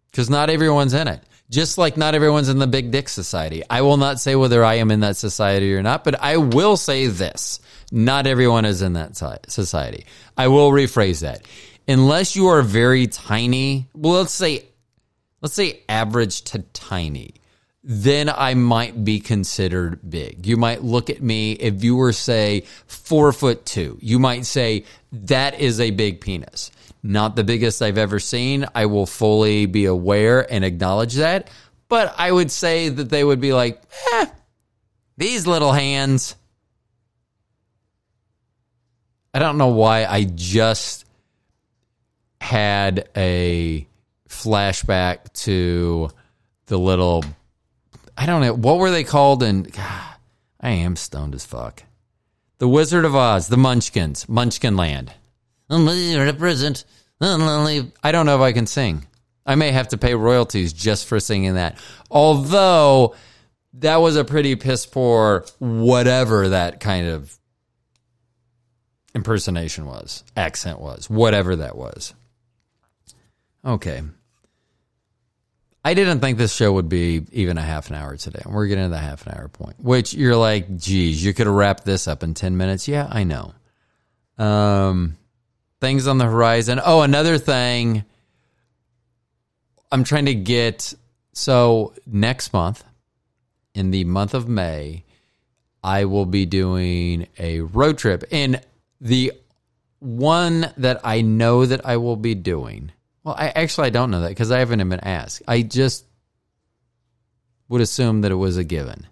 [0.10, 1.22] because not everyone's in it.
[1.50, 3.62] Just like not everyone's in the Big Dick Society.
[3.70, 6.78] I will not say whether I am in that society or not, but I will
[6.78, 7.60] say this:
[7.92, 10.06] not everyone is in that society.
[10.36, 11.46] I will rephrase that.
[11.88, 14.66] Unless you are very tiny, well, let's say,
[15.42, 17.36] let's say average to tiny
[17.84, 20.46] then I might be considered big.
[20.46, 23.98] You might look at me if you were, say, four foot two.
[24.02, 26.72] You might say, that is a big penis.
[27.04, 28.68] Not the biggest I've ever seen.
[28.76, 31.50] I will fully be aware and acknowledge that.
[31.90, 33.82] But I would say that they would be like,
[34.14, 34.28] eh,
[35.18, 36.36] these little hands.
[39.34, 41.06] I don't know why I just
[42.40, 43.88] had a
[44.30, 46.10] flashback to
[46.68, 47.24] the little
[48.18, 49.72] I don't know what were they called and
[50.60, 51.84] I am stoned as fuck.
[52.60, 55.12] The Wizard of Oz, the Munchkins, Munchkin Land.
[55.70, 56.86] Represent.
[57.20, 59.08] I don't know if I can sing.
[59.46, 61.78] I may have to pay royalties just for singing that.
[62.12, 63.16] Although
[63.76, 67.36] that was a pretty piss poor whatever that kind of
[69.16, 72.14] impersonation was, accent was, whatever that was.
[73.66, 74.04] Okay.
[75.84, 78.42] I didn't think this show would be even a half an hour today.
[78.46, 81.48] And we're getting to the half an hour point, which you're like, geez, you could
[81.48, 82.88] have wrapped this up in 10 minutes.
[82.88, 83.54] Yeah, I know.
[84.38, 85.18] Um,
[85.80, 86.80] things on the horizon.
[86.84, 88.06] Oh, another thing.
[89.92, 90.94] I'm trying to get
[91.34, 92.84] so next month,
[93.74, 95.04] in the month of May,
[95.84, 98.24] I will be doing a road trip.
[98.32, 98.62] And
[99.00, 99.34] the
[100.00, 102.92] one that I know that I will be doing
[103.24, 105.44] well, I actually I don't know that because I haven't been asked.
[105.48, 106.06] I just
[107.70, 109.08] would assume that it was a given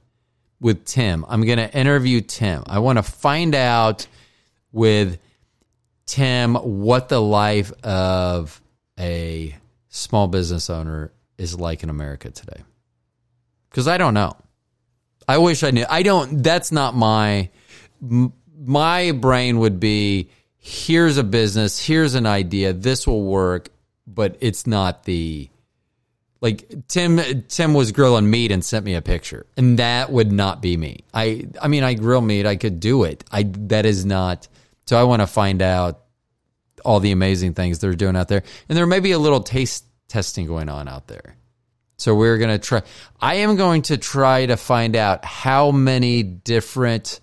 [0.59, 1.25] with Tim.
[1.27, 2.63] I'm going to interview Tim.
[2.67, 4.07] I want to find out
[4.71, 5.19] with
[6.05, 8.61] Tim what the life of
[8.99, 9.55] a
[9.89, 12.63] small business owner is like in America today.
[13.69, 14.35] Because I don't know.
[15.27, 15.85] I wish I knew.
[15.87, 16.43] I don't.
[16.43, 17.49] That's not my.
[18.01, 23.69] My brain would be here's a business, here's an idea, this will work
[24.13, 25.49] but it's not the
[26.41, 30.61] like Tim Tim was grilling meat and sent me a picture, and that would not
[30.61, 31.03] be me.
[31.13, 33.23] I I mean, I grill meat, I could do it.
[33.31, 34.47] I that is not.
[34.85, 36.01] So I want to find out
[36.85, 39.85] all the amazing things they're doing out there, and there may be a little taste
[40.07, 41.35] testing going on out there.
[41.97, 42.81] So we're gonna try.
[43.19, 47.19] I am going to try to find out how many different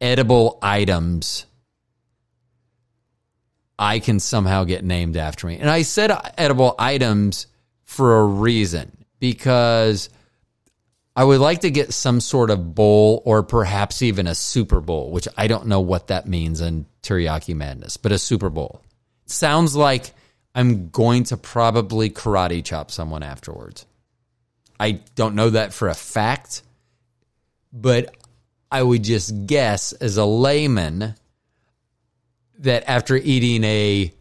[0.00, 1.46] edible items
[3.80, 5.56] I can somehow get named after me.
[5.56, 7.46] And I said edible items
[7.84, 10.10] for a reason because
[11.16, 15.10] I would like to get some sort of bowl or perhaps even a Super Bowl,
[15.10, 18.82] which I don't know what that means in teriyaki madness, but a Super Bowl.
[19.24, 20.12] sounds like
[20.54, 23.86] I'm going to probably karate chop someone afterwards.
[24.78, 26.62] I don't know that for a fact,
[27.72, 28.14] but
[28.70, 31.14] I would just guess as a layman
[32.60, 34.12] that after eating a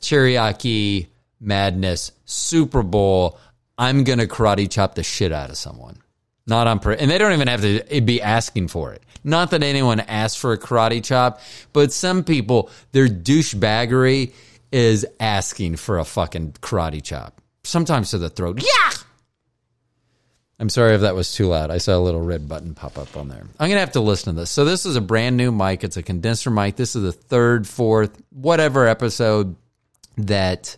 [0.00, 1.08] teriyaki
[1.40, 3.38] madness Super Bowl,
[3.78, 5.98] I'm going to karate chop the shit out of someone.
[6.46, 9.02] Not on and they don't even have to be asking for it.
[9.24, 11.40] Not that anyone asked for a karate chop,
[11.72, 14.32] but some people, their douchebaggery
[14.70, 17.40] is asking for a fucking karate chop.
[17.62, 18.62] Sometimes to the throat.
[18.62, 18.90] Yeah!
[20.58, 21.70] I'm sorry if that was too loud.
[21.70, 23.40] I saw a little red button pop up on there.
[23.40, 24.50] I'm going to have to listen to this.
[24.50, 25.82] So, this is a brand new mic.
[25.82, 26.76] It's a condenser mic.
[26.76, 29.56] This is the third, fourth, whatever episode
[30.16, 30.76] that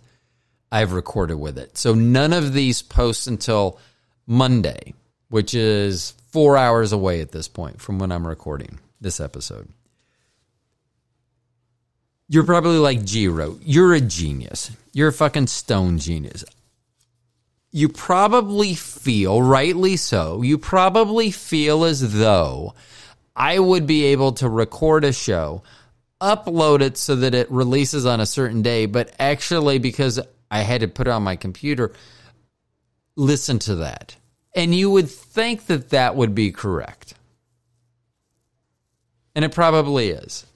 [0.73, 1.77] I've recorded with it.
[1.77, 3.79] So, none of these posts until
[4.27, 4.95] Monday,
[5.29, 9.69] which is four hours away at this point from when I'm recording this episode.
[12.29, 14.71] You're probably like, Giro, you're a genius.
[14.93, 16.45] You're a fucking stone genius
[17.77, 22.73] you probably feel, rightly so, you probably feel as though
[23.37, 25.62] I would be able to record a show,
[26.19, 30.19] upload it so that it releases on a certain day, but actually, because
[30.51, 31.93] I had to put it on my computer,
[33.15, 34.17] listen to that.
[34.55, 37.12] And you would think that that would be correct.
[39.35, 40.47] And it probably is.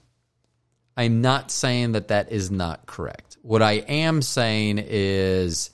[0.97, 3.37] I'm not saying that that is not correct.
[3.43, 5.69] What I am saying is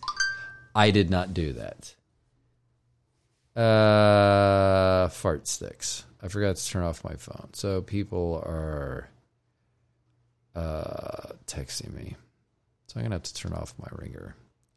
[0.78, 1.96] I did not do that.
[3.60, 6.06] Uh, fart sticks.
[6.22, 7.50] I forgot to turn off my phone.
[7.54, 9.10] So people are
[10.56, 12.16] uh, texting me.
[12.86, 14.36] So I'm going to have to turn off my ringer.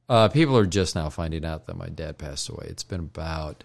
[0.08, 2.64] Uh, people are just now finding out that my dad passed away.
[2.70, 3.62] It's been about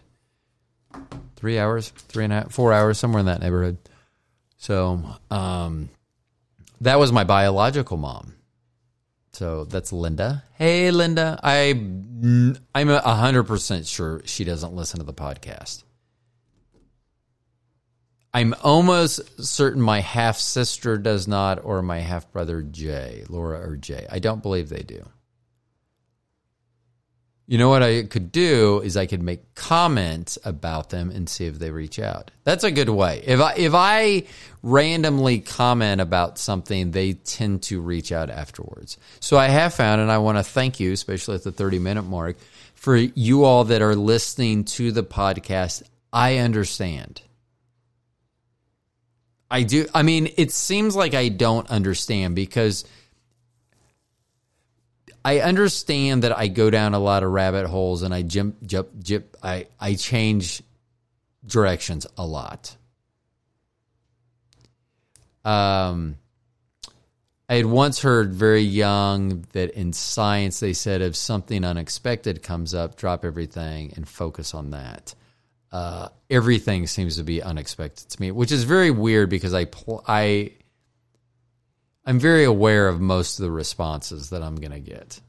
[1.37, 3.77] three hours, three and a half, four hours, somewhere in that neighborhood.
[4.57, 5.89] So um,
[6.81, 8.33] that was my biological mom.
[9.35, 10.45] So that's Linda.
[10.53, 11.37] Hey, Linda.
[11.43, 11.71] I
[12.73, 15.83] I'm hundred percent sure she doesn't listen to the podcast.
[18.33, 23.75] I'm almost certain my half sister does not, or my half brother Jay, Laura or
[23.75, 24.07] Jay.
[24.09, 25.05] I don't believe they do.
[27.47, 31.45] You know what I could do is I could make comments about them and see
[31.45, 32.31] if they reach out.
[32.43, 33.21] That's a good way.
[33.23, 34.23] If I if I
[34.63, 38.97] randomly comment about something, they tend to reach out afterwards.
[39.19, 42.03] So I have found and I want to thank you, especially at the 30 minute
[42.03, 42.37] mark,
[42.73, 45.83] for you all that are listening to the podcast.
[46.11, 47.21] I understand.
[49.51, 49.85] I do.
[49.93, 52.85] I mean, it seems like I don't understand because
[55.25, 58.89] I understand that I go down a lot of rabbit holes and I jump, jump,
[59.01, 59.25] jump.
[59.41, 60.61] I, I change
[61.43, 62.77] directions a lot.
[65.43, 66.17] Um,
[67.49, 72.75] I had once heard very young that in science they said if something unexpected comes
[72.75, 75.15] up, drop everything and focus on that.
[75.71, 80.03] Uh, everything seems to be unexpected to me, which is very weird because I pl-
[80.07, 80.51] I
[82.05, 85.19] I'm very aware of most of the responses that I'm going to get.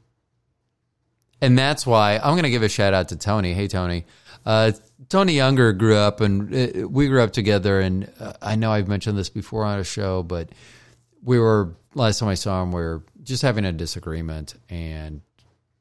[1.41, 3.53] And that's why I'm going to give a shout out to Tony.
[3.53, 4.05] Hey, Tony.
[4.45, 4.71] Uh,
[5.09, 7.79] Tony Younger grew up and uh, we grew up together.
[7.79, 10.49] And uh, I know I've mentioned this before on a show, but
[11.23, 15.21] we were, last time I saw him, we were just having a disagreement, and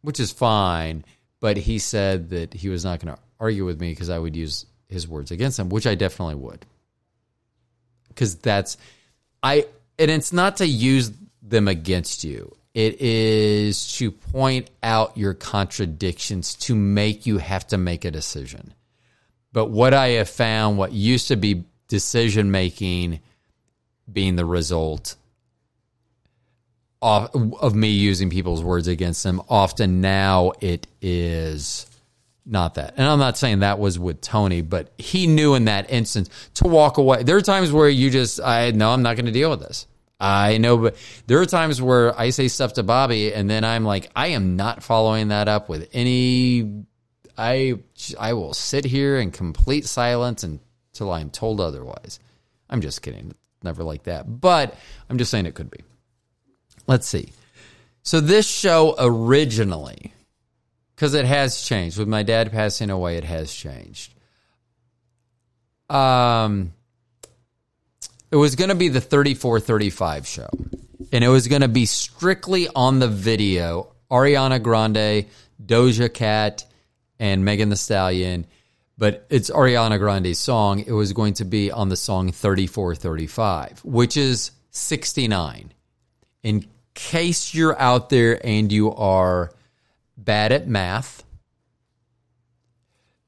[0.02, 1.04] which is fine.
[1.40, 4.34] But he said that he was not going to argue with me because I would
[4.34, 6.64] use his words against him, which I definitely would.
[8.08, 8.78] Because that's,
[9.42, 9.66] I,
[9.98, 12.56] and it's not to use them against you.
[12.74, 18.74] It is to point out your contradictions to make you have to make a decision.
[19.52, 23.20] But what I have found, what used to be decision making
[24.12, 25.16] being the result
[27.00, 31.86] of, of me using people's words against them, often now it is
[32.46, 32.94] not that.
[32.96, 36.68] And I'm not saying that was with Tony, but he knew in that instance to
[36.68, 37.24] walk away.
[37.24, 39.86] There are times where you just, I know I'm not going to deal with this.
[40.18, 43.84] I know, but there are times where I say stuff to Bobby, and then I'm
[43.84, 46.84] like, I am not following that up with any.
[47.36, 47.74] I
[48.18, 52.18] I will sit here in complete silence until I'm told otherwise.
[52.70, 53.34] I'm just kidding.
[53.62, 54.74] Never like that, but
[55.10, 55.80] I'm just saying it could be.
[56.86, 57.32] Let's see.
[58.02, 60.14] So this show originally,
[60.96, 64.12] because it has changed with my dad passing away, it has changed.
[65.88, 66.72] Um
[68.30, 70.48] it was going to be the 3435 show.
[71.12, 73.92] And it was going to be strictly on the video.
[74.10, 75.26] Ariana Grande,
[75.64, 76.64] Doja Cat,
[77.18, 78.46] and Megan Thee Stallion.
[78.98, 80.80] But it's Ariana Grande's song.
[80.80, 85.72] It was going to be on the song 3435, which is 69.
[86.42, 89.52] In case you're out there and you are
[90.16, 91.24] bad at math,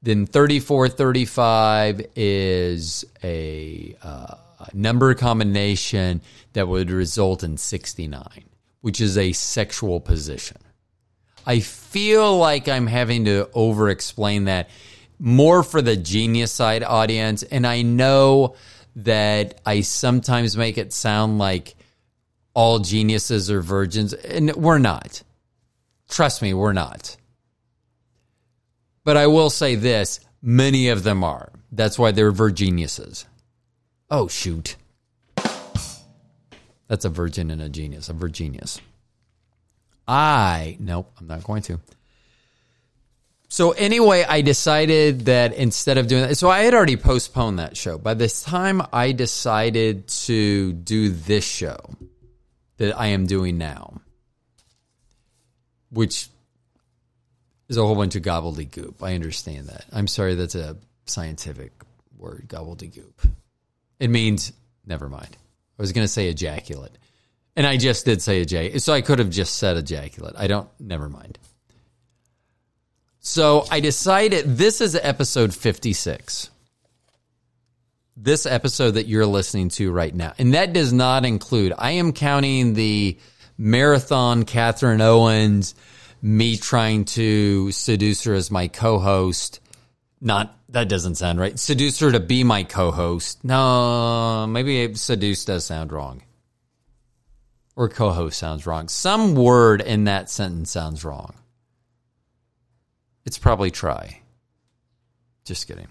[0.01, 3.95] then 3435 is a.
[4.01, 4.35] Uh,
[4.73, 6.21] number combination
[6.53, 8.45] that would result in 69,
[8.81, 10.57] which is a sexual position.
[11.45, 14.69] I feel like I'm having to over explain that
[15.17, 17.43] more for the genius side audience.
[17.43, 18.55] And I know
[18.97, 21.75] that I sometimes make it sound like
[22.53, 25.23] all geniuses are virgins, and we're not.
[26.09, 27.15] Trust me, we're not.
[29.03, 31.51] But I will say this many of them are.
[31.71, 33.25] That's why they're virginiuses.
[34.09, 34.75] Oh, shoot.
[36.87, 38.81] That's a virgin and a genius, a virginius.
[40.07, 41.79] I, nope, I'm not going to.
[43.47, 47.77] So anyway, I decided that instead of doing that, so I had already postponed that
[47.77, 47.97] show.
[47.97, 51.77] By this time I decided to do this show
[52.77, 54.01] that I am doing now,
[55.89, 56.29] which
[57.67, 58.95] is a whole bunch of gobbledygook.
[59.01, 59.85] I understand that.
[59.91, 61.71] I'm sorry, that's a scientific
[62.17, 63.29] word, gobbledygook.
[63.99, 64.53] It means
[64.85, 65.37] never mind.
[65.77, 66.97] I was going to say ejaculate.
[67.55, 68.81] And I just did say ejaculate.
[68.81, 70.35] So I could have just said ejaculate.
[70.37, 71.37] I don't, never mind.
[73.19, 76.49] So I decided this is episode 56.
[78.15, 80.33] This episode that you're listening to right now.
[80.37, 83.17] And that does not include, I am counting the
[83.59, 85.75] marathon Catherine Owens,
[86.21, 89.59] me trying to seduce her as my co host
[90.19, 91.57] Not that doesn't sound right.
[91.57, 93.43] Seduce her to be my co-host.
[93.43, 96.21] No, maybe seduce does sound wrong.
[97.75, 98.87] Or co-host sounds wrong.
[98.87, 101.33] Some word in that sentence sounds wrong.
[103.25, 104.21] It's probably try.
[105.45, 105.87] Just kidding.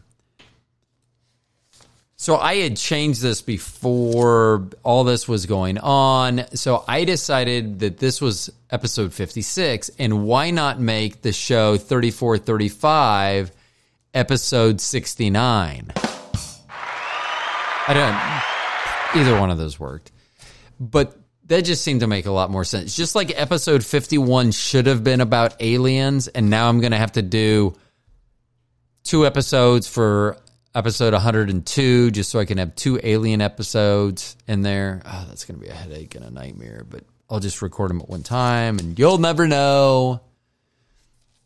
[2.20, 6.46] So I had changed this before all this was going on.
[6.52, 13.52] So I decided that this was episode 56 and why not make the show 3435
[14.14, 15.92] episode 69?
[17.86, 17.94] I
[19.14, 20.10] don't either one of those worked.
[20.80, 22.96] But that just seemed to make a lot more sense.
[22.96, 27.12] Just like episode 51 should have been about aliens and now I'm going to have
[27.12, 27.76] to do
[29.04, 30.36] two episodes for
[30.74, 35.02] episode 102 just so I can have two alien episodes in there.
[35.04, 38.00] Oh, that's going to be a headache and a nightmare, but I'll just record them
[38.00, 40.20] at one time and you'll never know.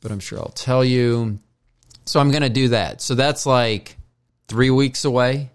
[0.01, 1.39] But I'm sure I'll tell you.
[2.05, 3.01] So I'm going to do that.
[3.01, 3.97] So that's like
[4.49, 5.51] three weeks away.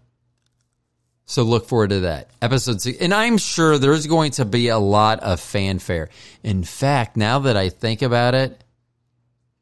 [1.26, 3.00] So look forward to that episode six.
[3.00, 6.10] And I'm sure there's going to be a lot of fanfare.
[6.42, 8.64] In fact, now that I think about it,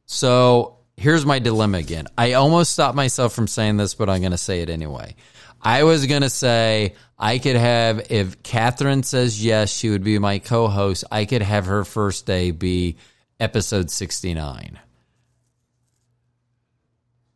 [0.06, 2.08] so here's my dilemma again.
[2.18, 5.16] I almost stopped myself from saying this, but I'm going to say it anyway.
[5.62, 10.20] I was going to say I could have, if Catherine says yes, she would be
[10.20, 12.98] my co host, I could have her first day be
[13.40, 14.80] episode 69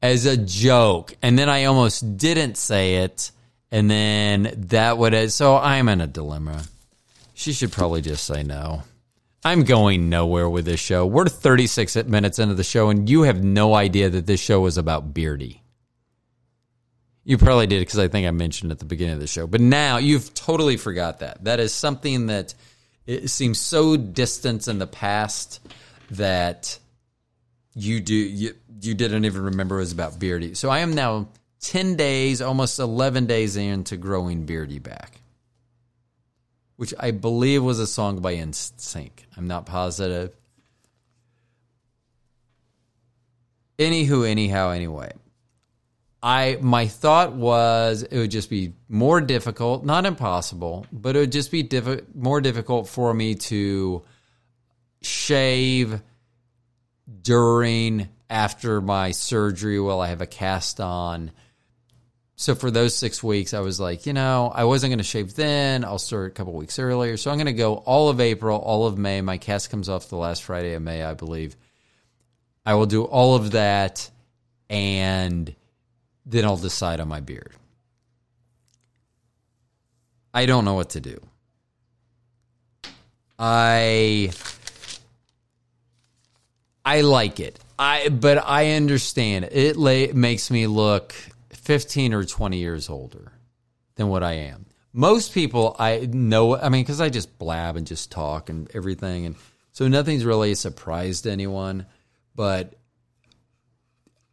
[0.02, 1.14] as a joke.
[1.22, 3.32] And then I almost didn't say it.
[3.72, 6.64] And then that would, so I'm in a dilemma.
[7.34, 8.84] She should probably just say no.
[9.44, 11.06] I'm going nowhere with this show.
[11.06, 14.78] We're 36 minutes into the show, and you have no idea that this show was
[14.78, 15.64] about Beardy.
[17.24, 19.48] You probably did because I think I mentioned at the beginning of the show.
[19.48, 21.44] But now you've totally forgot that.
[21.44, 22.54] That is something that
[23.06, 25.62] it seems so distant in the past
[26.12, 26.80] that
[27.76, 30.54] you do you, you didn't even remember it was about Beardy.
[30.56, 31.30] So I am now
[31.62, 35.20] 10 days, almost 11 days into growing Beardy back
[36.80, 39.12] which I believe was a song by NSYNC.
[39.36, 40.32] I'm not positive.
[43.78, 45.12] Anywho, anyhow, anyway.
[46.24, 51.32] I my thought was it would just be more difficult, not impossible, but it would
[51.34, 51.68] just be
[52.16, 54.02] more difficult for me to
[55.02, 56.02] shave
[57.22, 61.32] during after my surgery while I have a cast on
[62.40, 65.36] so for those six weeks, I was like, you know, I wasn't going to shave
[65.36, 65.84] then.
[65.84, 67.18] I'll start a couple weeks earlier.
[67.18, 69.20] So I'm going to go all of April, all of May.
[69.20, 71.58] My cast comes off the last Friday of May, I believe.
[72.66, 74.10] I will do all of that,
[74.70, 75.54] and
[76.26, 77.52] then I'll decide on my beard.
[80.34, 81.20] I don't know what to do.
[83.38, 84.32] I
[86.86, 87.60] I like it.
[87.78, 89.76] I but I understand it.
[89.76, 91.14] It makes me look
[91.60, 93.34] 15 or 20 years older
[93.96, 94.66] than what I am.
[94.94, 99.26] Most people I know, I mean, because I just blab and just talk and everything.
[99.26, 99.36] And
[99.72, 101.86] so nothing's really a surprise to anyone.
[102.36, 102.74] But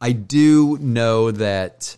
[0.01, 1.97] I do know that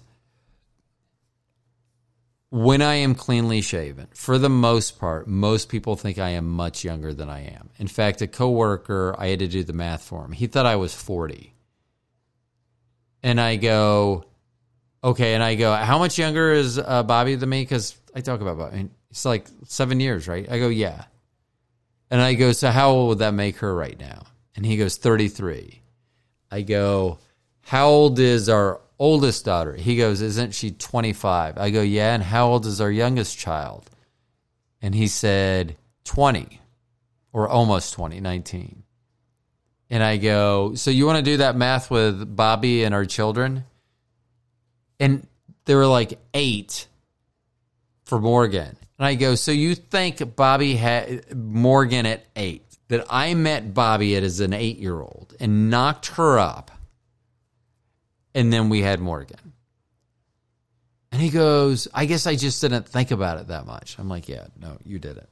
[2.51, 6.83] when I am cleanly shaven, for the most part, most people think I am much
[6.83, 7.71] younger than I am.
[7.79, 10.33] In fact, a coworker, I had to do the math for him.
[10.33, 11.55] He thought I was 40.
[13.23, 14.25] And I go,
[15.03, 17.63] Okay, and I go, how much younger is uh, Bobby than me?
[17.63, 18.89] Because I talk about Bobby.
[19.11, 20.51] It's like seven years, right?
[20.51, 21.05] I go, yeah.
[22.11, 24.25] And I go, so how old would that make her right now?
[24.57, 25.83] And he goes, 33.
[26.51, 27.19] I go,
[27.63, 29.75] how old is our oldest daughter?
[29.75, 31.59] He goes, isn't she 25?
[31.59, 32.15] I go, yeah.
[32.15, 33.89] And how old is our youngest child?
[34.83, 36.61] And he said, 20
[37.33, 38.83] or almost 20, 19.
[39.91, 43.65] And I go, so you want to do that math with Bobby and our children?
[45.01, 45.27] And
[45.65, 46.87] there were like eight
[48.05, 48.77] for Morgan.
[48.99, 52.65] And I go, so you think Bobby had Morgan at eight?
[52.89, 56.71] That I met Bobby at as an eight year old and knocked her up.
[58.35, 59.53] And then we had Morgan.
[61.13, 63.99] And he goes, I guess I just didn't think about it that much.
[63.99, 65.29] I'm like, yeah, no, you didn't.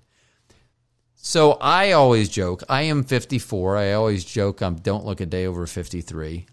[1.14, 3.76] So I always joke, I am 54.
[3.76, 6.46] I always joke, I don't look a day over 53.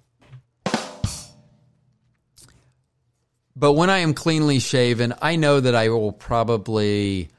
[3.56, 7.30] But when I am cleanly shaven, I know that I will probably,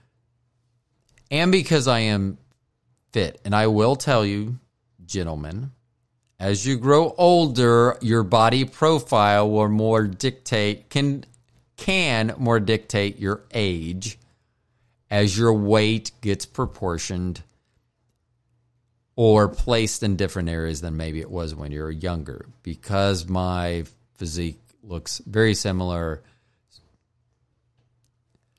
[1.31, 2.39] and because I am
[3.12, 4.59] fit, and I will tell you,
[5.05, 5.73] gentlemen,
[6.39, 11.25] as you grow older, your body profile will more dictate can
[11.77, 14.19] can more dictate your age
[15.11, 17.43] as your weight gets proportioned
[19.17, 22.47] or placed in different areas than maybe it was when you were younger.
[22.62, 23.85] Because my
[24.15, 26.22] physique looks very similar.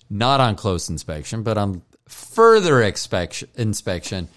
[0.09, 4.27] Not on close inspection, but on further inspection, inspection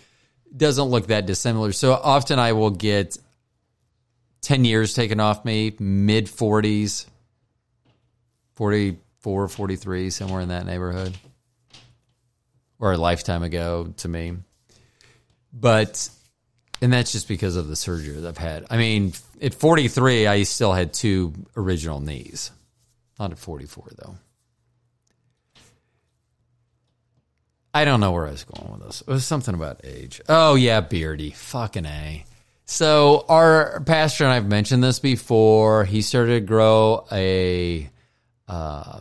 [0.56, 1.72] doesn't look that dissimilar.
[1.72, 3.18] So often I will get
[4.42, 7.06] 10 years taken off me, mid 40s,
[8.56, 11.14] 44, 43, somewhere in that neighborhood,
[12.78, 14.36] or a lifetime ago to me.
[15.52, 16.08] But,
[16.80, 18.66] and that's just because of the surgery I've had.
[18.70, 19.12] I mean,
[19.42, 22.50] at 43, I still had two original knees.
[23.18, 24.16] Not at 44, though.
[27.74, 29.00] I don't know where I was going with this.
[29.02, 30.20] It was something about age.
[30.28, 31.30] Oh, yeah, Beardy.
[31.30, 32.24] Fucking A.
[32.64, 37.88] So, our pastor, and I've mentioned this before, he started to grow a,
[38.46, 39.00] uh,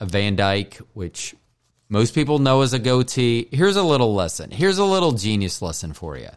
[0.00, 1.34] a Van Dyke, which
[1.88, 3.48] most people know as a goatee.
[3.50, 4.50] Here's a little lesson.
[4.50, 6.30] Here's a little genius lesson for you.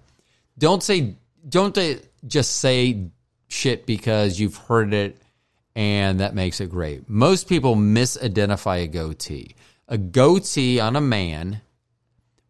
[0.57, 1.15] Don't say,
[1.47, 1.95] don't uh,
[2.27, 3.07] just say
[3.47, 5.17] shit because you've heard it
[5.75, 7.09] and that makes it great.
[7.09, 9.55] Most people misidentify a goatee.
[9.87, 11.61] A goatee on a man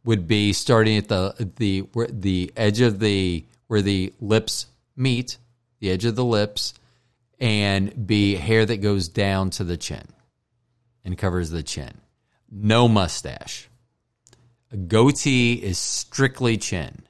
[0.05, 5.37] would be starting at the the where the edge of the where the lips meet,
[5.79, 6.73] the edge of the lips,
[7.39, 10.07] and be hair that goes down to the chin
[11.05, 12.01] and covers the chin.
[12.51, 13.69] No mustache.
[14.71, 17.03] A goatee is strictly chin.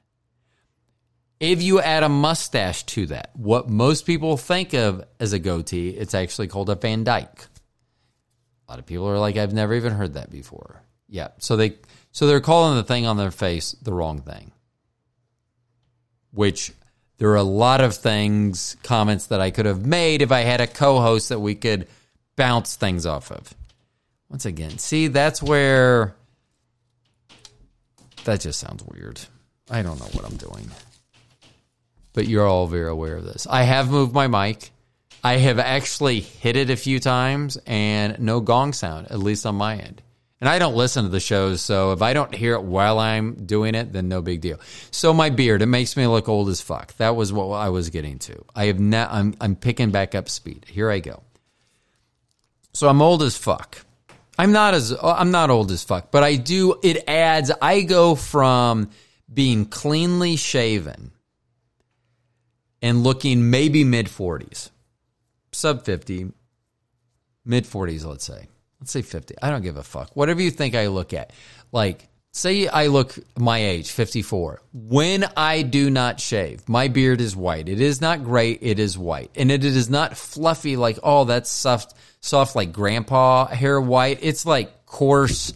[1.44, 5.90] If you add a mustache to that, what most people think of as a goatee,
[5.90, 7.46] it's actually called a Van Dyke.
[8.66, 10.80] A lot of people are like, I've never even heard that before.
[11.06, 11.28] Yeah.
[11.40, 11.76] So they
[12.12, 14.52] so they're calling the thing on their face the wrong thing.
[16.32, 16.72] Which
[17.18, 20.62] there are a lot of things, comments that I could have made if I had
[20.62, 21.88] a co-host that we could
[22.36, 23.52] bounce things off of.
[24.30, 26.16] Once again, see, that's where
[28.24, 29.20] that just sounds weird.
[29.70, 30.70] I don't know what I'm doing.
[32.14, 33.46] But you're all very aware of this.
[33.48, 34.70] I have moved my mic.
[35.22, 39.56] I have actually hit it a few times and no gong sound, at least on
[39.56, 40.00] my end.
[40.40, 43.46] And I don't listen to the shows, so if I don't hear it while I'm
[43.46, 44.60] doing it, then no big deal.
[44.90, 46.94] So my beard, it makes me look old as fuck.
[46.98, 48.44] That was what I was getting to.
[48.54, 50.66] I have now I'm I'm picking back up speed.
[50.68, 51.22] Here I go.
[52.74, 53.78] So I'm old as fuck.
[54.36, 58.14] I'm not as I'm not old as fuck, but I do it adds I go
[58.14, 58.90] from
[59.32, 61.12] being cleanly shaven
[62.84, 64.70] and looking maybe mid 40s.
[65.52, 66.32] Sub 50,
[67.44, 69.36] mid 40s let's say let's say 50.
[69.40, 70.14] I don't give a fuck.
[70.14, 71.32] Whatever you think I look at.
[71.72, 74.60] Like, say I look my age, 54.
[74.74, 77.70] When I do not shave, my beard is white.
[77.70, 79.30] It is not gray, it is white.
[79.36, 84.18] And it is not fluffy like, oh, that's soft, soft like grandpa hair white.
[84.20, 85.54] It's like coarse.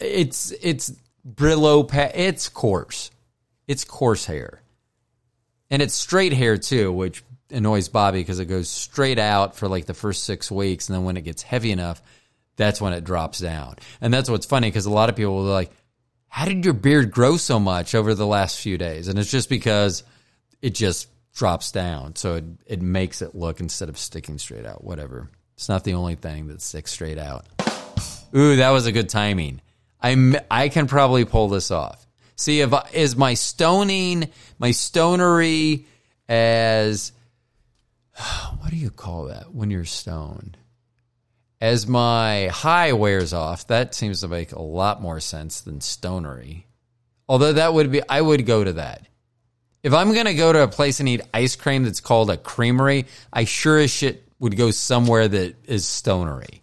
[0.00, 0.90] It's, it's
[1.28, 3.10] Brillo, it's coarse.
[3.68, 4.59] It's coarse hair.
[5.70, 9.86] And it's straight hair too, which annoys Bobby because it goes straight out for like
[9.86, 12.02] the first six weeks, and then when it gets heavy enough,
[12.56, 13.76] that's when it drops down.
[14.00, 15.70] And that's what's funny because a lot of people are like,
[16.28, 19.48] "How did your beard grow so much over the last few days?" And it's just
[19.48, 20.02] because
[20.60, 24.84] it just drops down, so it it makes it look instead of sticking straight out.
[24.84, 25.30] Whatever.
[25.54, 27.46] It's not the only thing that sticks straight out.
[28.34, 29.60] Ooh, that was a good timing.
[30.02, 32.06] I I can probably pull this off.
[32.40, 35.84] See if I, is my stoning, my stonery
[36.26, 37.12] as
[38.58, 40.56] what do you call that when you're stoned?
[41.60, 46.66] As my high wears off, that seems to make a lot more sense than stonery.
[47.28, 49.06] Although that would be, I would go to that.
[49.82, 52.38] If I'm going to go to a place and eat ice cream that's called a
[52.38, 56.62] creamery, I sure as shit would go somewhere that is stonery.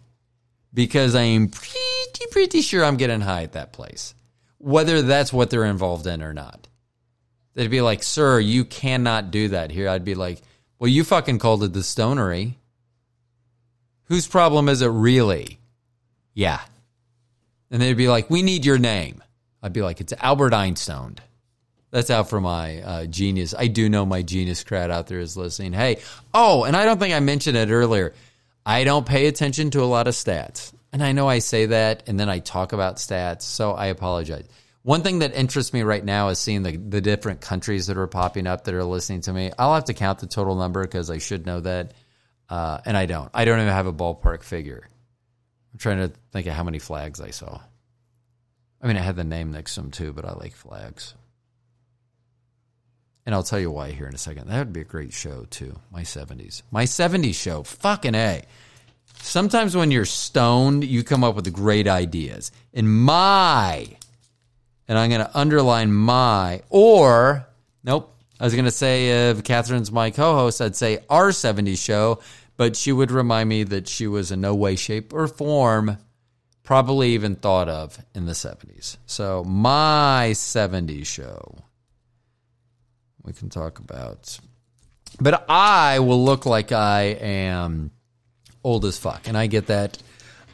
[0.74, 4.14] Because I am pretty, pretty sure I'm getting high at that place.
[4.58, 6.68] Whether that's what they're involved in or not.
[7.54, 9.88] They'd be like, sir, you cannot do that here.
[9.88, 10.42] I'd be like,
[10.78, 12.58] well, you fucking called it the stonery.
[14.04, 15.58] Whose problem is it really?
[16.34, 16.60] Yeah.
[17.70, 19.22] And they'd be like, we need your name.
[19.62, 21.16] I'd be like, it's Albert Einstein.
[21.90, 23.54] That's out for my uh, genius.
[23.58, 25.72] I do know my genius crowd out there is listening.
[25.72, 25.98] Hey,
[26.32, 28.14] oh, and I don't think I mentioned it earlier.
[28.64, 30.72] I don't pay attention to a lot of stats.
[30.92, 34.46] And I know I say that and then I talk about stats, so I apologize.
[34.82, 38.06] One thing that interests me right now is seeing the, the different countries that are
[38.06, 39.52] popping up that are listening to me.
[39.58, 41.92] I'll have to count the total number because I should know that.
[42.48, 43.30] Uh, and I don't.
[43.34, 44.88] I don't even have a ballpark figure.
[45.72, 47.60] I'm trying to think of how many flags I saw.
[48.80, 51.14] I mean, I had the name next to them too, but I like flags.
[53.26, 54.48] And I'll tell you why here in a second.
[54.48, 55.78] That would be a great show too.
[55.92, 56.62] My 70s.
[56.70, 57.62] My 70s show.
[57.62, 58.42] Fucking A.
[59.20, 62.50] Sometimes when you're stoned, you come up with great ideas.
[62.72, 63.88] In my
[64.88, 67.46] and I'm going to underline my, or,
[67.84, 71.78] nope, I was going to say if Catherine's my co host, I'd say our 70s
[71.78, 72.20] show,
[72.56, 75.98] but she would remind me that she was in no way, shape, or form
[76.62, 78.96] probably even thought of in the 70s.
[79.06, 81.64] So, my 70s show
[83.24, 84.38] we can talk about.
[85.20, 87.90] But I will look like I am
[88.64, 89.28] old as fuck.
[89.28, 89.98] And I get that.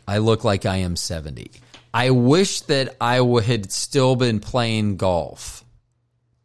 [0.06, 1.50] I look like I am 70.
[1.92, 5.64] I wish that I had still been playing golf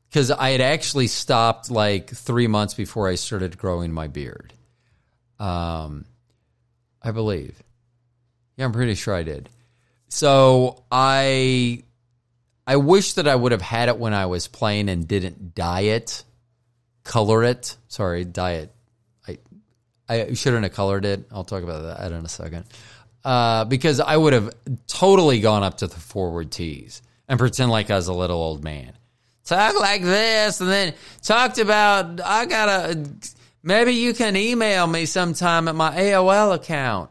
[0.10, 4.53] because I had actually stopped like three months before I started growing my beard.
[5.39, 6.05] Um,
[7.01, 7.62] I believe.
[8.57, 9.49] Yeah, I'm pretty sure I did.
[10.10, 11.84] So I
[12.68, 15.82] I wish that I would have had it when I was playing and didn't dye
[15.82, 16.24] it,
[17.03, 17.78] color it.
[17.88, 18.76] Sorry, dye it.
[20.10, 21.26] I shouldn't have colored it.
[21.32, 22.66] I'll talk about that in a second.
[23.24, 24.53] Uh, because I would have
[24.88, 28.64] totally gone up to the forward tees and pretend like I was a little old
[28.64, 28.93] man.
[29.45, 33.05] Talk like this, and then talked about I gotta.
[33.62, 37.10] Maybe you can email me sometime at my AOL account.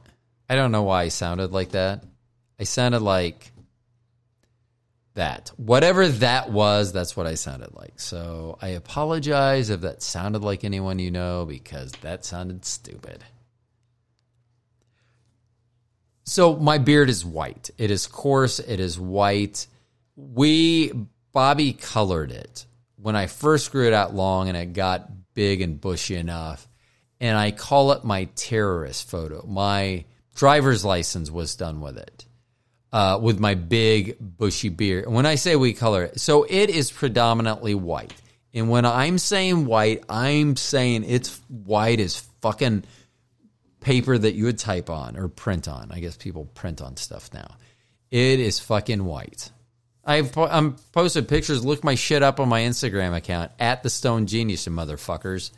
[0.49, 2.05] I don't know why I sounded like that.
[2.59, 3.53] I sounded like
[5.19, 5.53] that.
[5.57, 8.01] Whatever that was, that's what I sounded like.
[8.01, 13.23] So I apologize if that sounded like anyone you know because that sounded stupid.
[16.25, 17.71] So my beard is white.
[17.79, 18.59] It is coarse.
[18.59, 19.67] It is white.
[20.17, 20.93] We,
[21.33, 22.67] Bobby colored it
[22.97, 26.69] when I first grew it out long and it got big and bushy enough.
[27.21, 29.45] And I call it my terrorist photo.
[29.47, 30.05] My
[30.35, 32.28] driver's license was done with it
[32.93, 35.05] uh, with my big bushy beard.
[35.05, 38.15] And when I say we color it, so it is predominantly white.
[38.55, 42.85] And when I'm saying white, I'm saying it's white as fucking
[43.81, 45.91] paper that you would type on or print on.
[45.93, 47.57] I guess people print on stuff now.
[48.11, 49.51] It is fucking white.
[50.05, 51.65] I've I'm posted pictures.
[51.65, 55.51] Look my shit up on my Instagram account at the Stoned Genius, you motherfuckers.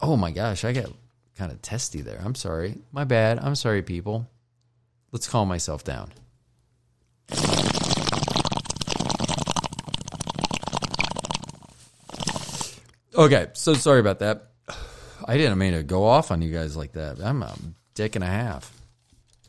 [0.00, 0.92] Oh my gosh, I got
[1.36, 2.20] kind of testy there.
[2.24, 2.78] I'm sorry.
[2.92, 3.40] My bad.
[3.40, 4.28] I'm sorry, people.
[5.10, 6.12] Let's calm myself down.
[13.14, 14.50] Okay, so sorry about that.
[15.26, 17.20] I didn't mean to go off on you guys like that.
[17.20, 17.54] I'm a
[17.94, 18.72] dick and a half.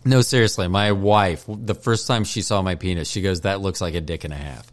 [0.03, 3.82] No, seriously, my wife, the first time she saw my penis, she goes, That looks
[3.82, 4.72] like a dick and a half.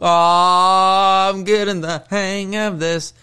[0.00, 3.14] Oh, I'm getting the hang of this.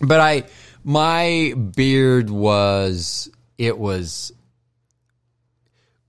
[0.00, 0.44] But I,
[0.82, 4.32] my beard was, it was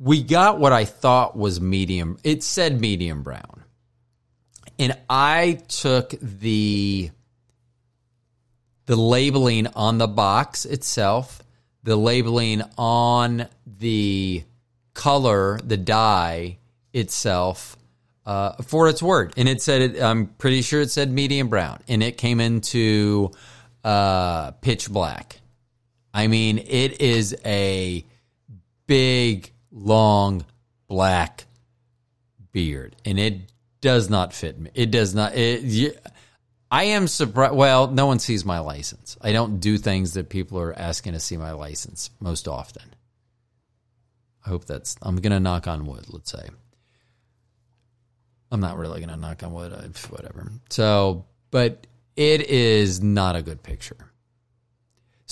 [0.02, 2.18] we got what I thought was medium.
[2.24, 3.64] It said medium brown.
[4.80, 7.12] And I took the
[8.86, 11.42] the labeling on the box itself,
[11.84, 14.44] the labeling on the
[14.94, 16.58] color, the dye
[16.94, 17.78] itself,
[18.26, 19.34] uh, for its word.
[19.38, 21.82] And it said, it, I'm pretty sure it said medium brown.
[21.88, 23.32] And it came into
[23.84, 25.42] uh, pitch black.
[26.14, 28.06] I mean, it is a
[28.86, 30.46] big long
[30.88, 31.46] black
[32.52, 33.40] beard, and it
[33.80, 34.70] does not fit me.
[34.74, 35.34] It does not.
[35.36, 35.98] It,
[36.72, 37.54] I am surprised.
[37.54, 39.18] Well, no one sees my license.
[39.22, 42.96] I don't do things that people are asking to see my license most often.
[44.46, 44.96] I hope that's.
[45.02, 46.06] I'm gonna knock on wood.
[46.08, 46.48] Let's say.
[48.52, 49.74] I'm not really gonna knock on wood.
[49.74, 50.50] I, whatever.
[50.70, 54.11] So, but it is not a good picture.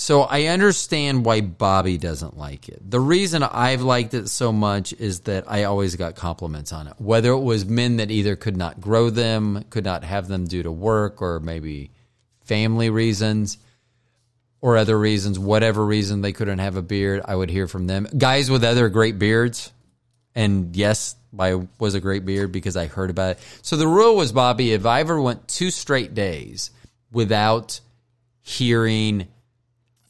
[0.00, 2.90] So I understand why Bobby doesn't like it.
[2.90, 6.94] The reason I've liked it so much is that I always got compliments on it.
[6.96, 10.62] Whether it was men that either could not grow them, could not have them due
[10.62, 11.90] to work or maybe
[12.44, 13.58] family reasons
[14.62, 18.08] or other reasons, whatever reason they couldn't have a beard, I would hear from them.
[18.16, 19.70] Guys with other great beards,
[20.34, 23.38] and yes, I was a great beard because I heard about it.
[23.60, 26.70] So the rule was, Bobby, if I ever went two straight days
[27.12, 27.80] without
[28.40, 29.28] hearing–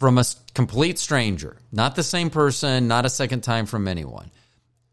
[0.00, 0.24] from a
[0.54, 4.30] complete stranger, not the same person, not a second time from anyone,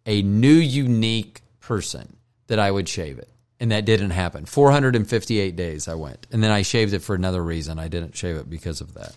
[0.05, 3.29] a new, unique person that I would shave it.
[3.59, 4.45] And that didn't happen.
[4.45, 6.27] 458 days I went.
[6.31, 7.79] And then I shaved it for another reason.
[7.79, 9.15] I didn't shave it because of that.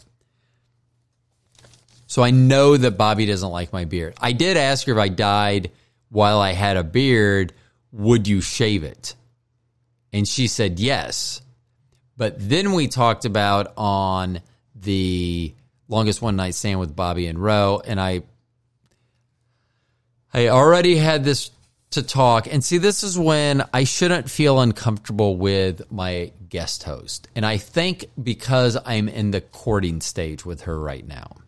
[2.06, 4.14] So I know that Bobby doesn't like my beard.
[4.20, 5.72] I did ask her if I died
[6.08, 7.52] while I had a beard,
[7.92, 9.14] would you shave it?
[10.12, 11.42] And she said yes.
[12.16, 14.40] But then we talked about on
[14.74, 15.54] the
[15.90, 18.22] longest one night stand with Bobby and Roe, and I
[20.32, 21.50] I already had this
[21.90, 22.46] to talk.
[22.46, 27.28] And see, this is when I shouldn't feel uncomfortable with my guest host.
[27.34, 31.38] And I think because I'm in the courting stage with her right now,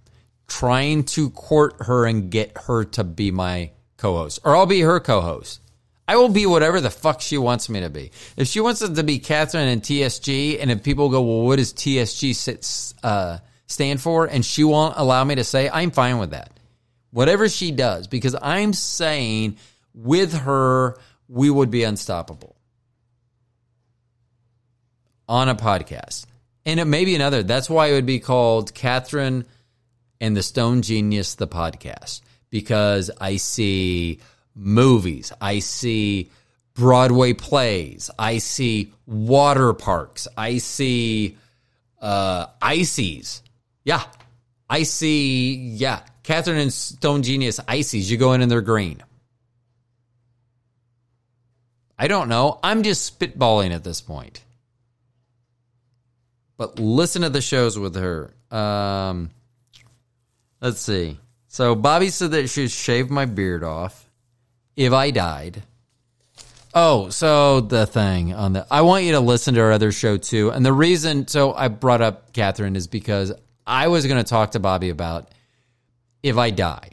[0.48, 4.80] trying to court her and get her to be my co host, or I'll be
[4.80, 5.60] her co host.
[6.08, 8.10] I will be whatever the fuck she wants me to be.
[8.36, 11.56] If she wants it to be Catherine and TSG, and if people go, well, what
[11.56, 13.38] does TSG uh,
[13.72, 14.26] stand for?
[14.26, 16.50] And she won't allow me to say, I'm fine with that.
[17.10, 19.56] Whatever she does, because I'm saying
[19.94, 20.96] with her,
[21.28, 22.56] we would be unstoppable
[25.28, 26.26] on a podcast.
[26.64, 27.42] And it may be another.
[27.42, 29.46] That's why it would be called Catherine
[30.20, 32.20] and the Stoned Genius, the podcast,
[32.50, 34.20] because I see
[34.54, 36.30] movies, I see
[36.74, 41.36] Broadway plays, I see water parks, I see
[42.00, 43.41] uh, ices.
[43.84, 44.02] Yeah,
[44.68, 48.10] I see, yeah, Catherine and Stoned Genius ices.
[48.10, 49.02] You go in and they're green.
[51.98, 52.58] I don't know.
[52.62, 54.42] I'm just spitballing at this point.
[56.56, 58.34] But listen to the shows with her.
[58.50, 59.30] Um,
[60.60, 61.18] let's see.
[61.48, 64.08] So Bobby said that she'd shave my beard off
[64.76, 65.62] if I died.
[66.74, 70.16] Oh, so the thing on the I want you to listen to our other show
[70.16, 70.50] too.
[70.50, 73.32] And the reason so I brought up Catherine is because
[73.66, 75.30] I was going to talk to Bobby about
[76.22, 76.90] if I die.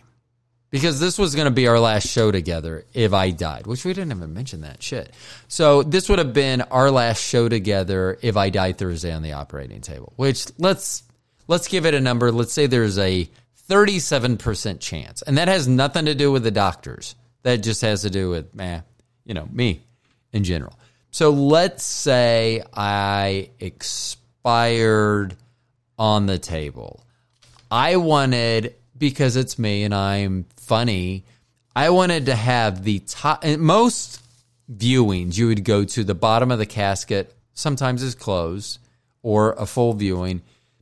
[0.71, 3.93] Because this was going to be our last show together if I died, which we
[3.93, 5.11] didn't even mention that shit.
[5.47, 9.33] So this would have been our last show together if I died Thursday on the
[9.33, 10.13] operating table.
[10.15, 11.01] Which let's
[11.47, 12.31] let's give it a number.
[12.31, 13.27] Let's say there's a
[13.69, 15.21] 37% chance.
[15.21, 17.15] And that has nothing to do with the doctors.
[17.43, 18.83] That just has to do with, man,
[19.25, 19.81] you know, me
[20.33, 20.77] in general.
[21.11, 25.35] So let's say I expired
[25.99, 27.05] on the table.
[27.69, 31.25] I wanted, because it's me and I'm funny,
[31.75, 34.23] I wanted to have the top, most
[34.73, 38.79] viewings, you would go to the bottom of the casket, sometimes it's closed,
[39.21, 40.41] or a full viewing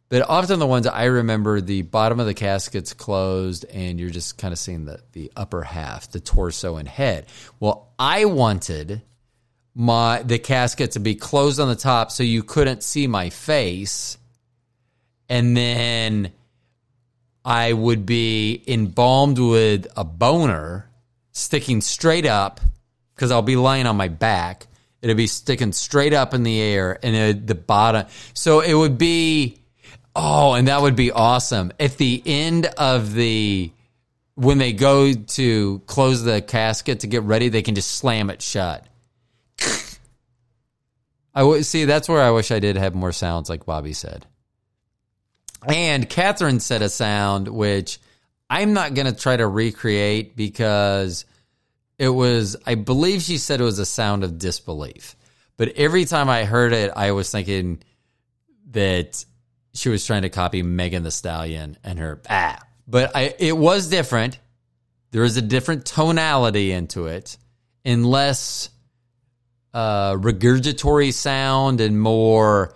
[0.09, 4.37] but often the ones I remember, the bottom of the casket's closed, and you're just
[4.37, 7.25] kind of seeing the the upper half, the torso and head.
[7.59, 9.01] Well, I wanted
[9.75, 14.17] my the casket to be closed on the top, so you couldn't see my face,
[15.29, 16.31] and then
[17.43, 20.89] I would be embalmed with a boner
[21.31, 22.59] sticking straight up
[23.15, 24.67] because I'll be lying on my back.
[25.01, 28.07] It'd be sticking straight up in the air, and it, the bottom.
[28.33, 29.59] So it would be
[30.19, 31.71] Oh, and that would be awesome.
[31.79, 33.71] At the end of the
[34.33, 38.41] when they go to close the casket to get ready, they can just slam it
[38.41, 38.83] shut.
[41.35, 44.25] I see that's where I wish I did have more sounds, like Bobby said.
[45.67, 47.99] And Catherine said a sound which
[48.49, 51.25] I'm not going to try to recreate because
[51.97, 55.15] it was, I believe she said it was a sound of disbelief.
[55.57, 57.79] But every time I heard it, I was thinking
[58.71, 59.25] that
[59.73, 62.59] she was trying to copy Megan Thee Stallion and her ah.
[62.87, 64.39] But I, it was different.
[65.11, 67.37] There is a different tonality into it,
[67.83, 68.69] and less
[69.73, 72.73] uh, regurgitory sound and more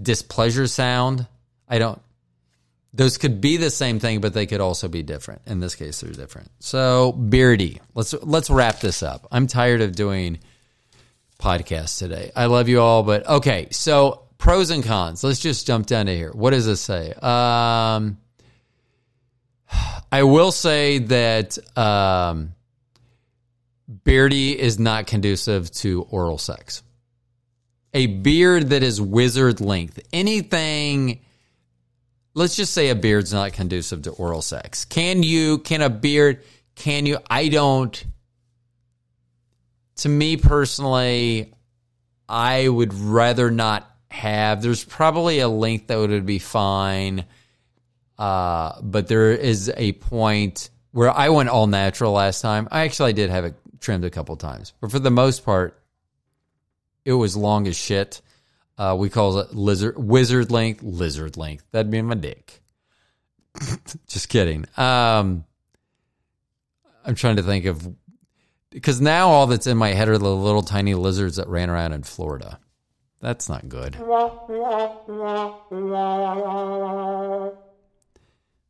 [0.00, 1.26] displeasure sound.
[1.68, 2.00] I don't.
[2.94, 5.42] Those could be the same thing, but they could also be different.
[5.46, 6.50] In this case, they're different.
[6.58, 9.28] So, Beardy, let's let's wrap this up.
[9.30, 10.38] I'm tired of doing
[11.38, 12.32] podcasts today.
[12.34, 13.68] I love you all, but okay.
[13.70, 15.22] So pros and cons.
[15.22, 16.30] Let's just jump down to here.
[16.32, 17.12] What does this say?
[17.12, 18.18] Um,
[20.10, 22.54] I will say that um,
[23.88, 26.82] beardy is not conducive to oral sex.
[27.94, 31.20] A beard that is wizard length, anything.
[32.34, 34.84] Let's just say a beard's not conducive to oral sex.
[34.84, 35.58] Can you?
[35.58, 36.44] Can a beard?
[36.74, 37.18] Can you?
[37.28, 38.04] I don't.
[39.96, 41.54] To me personally,
[42.28, 44.62] I would rather not have.
[44.62, 47.24] There's probably a length that would be fine,
[48.18, 52.68] uh, but there is a point where I went all natural last time.
[52.70, 55.80] I actually did have it trimmed a couple times, but for the most part,
[57.04, 58.20] it was long as shit.
[58.78, 61.64] Uh, we call it lizard wizard length, lizard length.
[61.72, 62.62] That'd be my dick.
[64.06, 64.66] Just kidding.
[64.76, 65.44] Um,
[67.04, 67.92] I'm trying to think of
[68.70, 71.92] because now all that's in my head are the little tiny lizards that ran around
[71.92, 72.60] in Florida.
[73.20, 73.96] That's not good.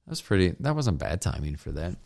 [0.06, 0.54] That's pretty.
[0.60, 1.96] That wasn't bad timing for that.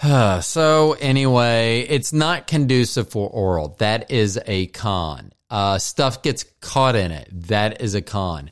[0.44, 3.74] so anyway, it's not conducive for oral.
[3.78, 5.32] That is a con.
[5.54, 7.28] Uh, stuff gets caught in it.
[7.30, 8.50] That is a con.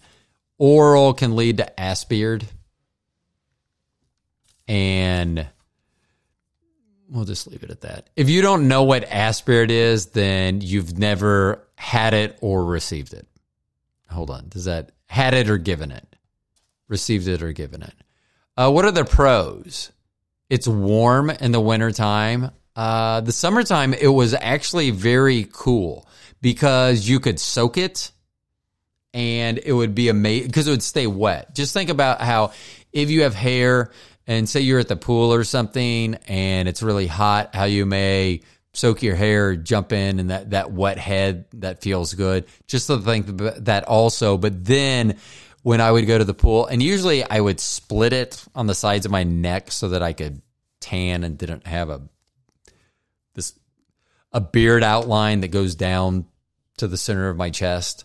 [0.56, 2.46] Oral can lead to ass beard,
[4.68, 5.48] and
[7.08, 8.08] we'll just leave it at that.
[8.14, 13.14] If you don't know what ass beard is, then you've never had it or received
[13.14, 13.26] it.
[14.08, 14.48] Hold on.
[14.48, 16.06] Does that had it or given it?
[16.86, 17.94] Received it or given it?
[18.56, 19.90] Uh, what are the pros?
[20.48, 22.52] It's warm in the wintertime.
[22.76, 26.06] Uh, the summertime, it was actually very cool
[26.42, 28.10] because you could soak it
[29.14, 31.54] and it would be amazing because it would stay wet.
[31.54, 32.52] Just think about how
[32.92, 33.90] if you have hair
[34.26, 38.40] and say you're at the pool or something and it's really hot, how you may
[38.74, 42.46] soak your hair, jump in, and that, that wet head that feels good.
[42.66, 43.26] Just to think
[43.64, 44.38] that also.
[44.38, 45.16] But then
[45.62, 48.74] when I would go to the pool, and usually I would split it on the
[48.74, 50.42] sides of my neck so that I could
[50.80, 52.02] tan and didn't have a
[53.34, 53.54] this
[54.32, 56.26] a beard outline that goes down
[56.82, 58.04] to the center of my chest.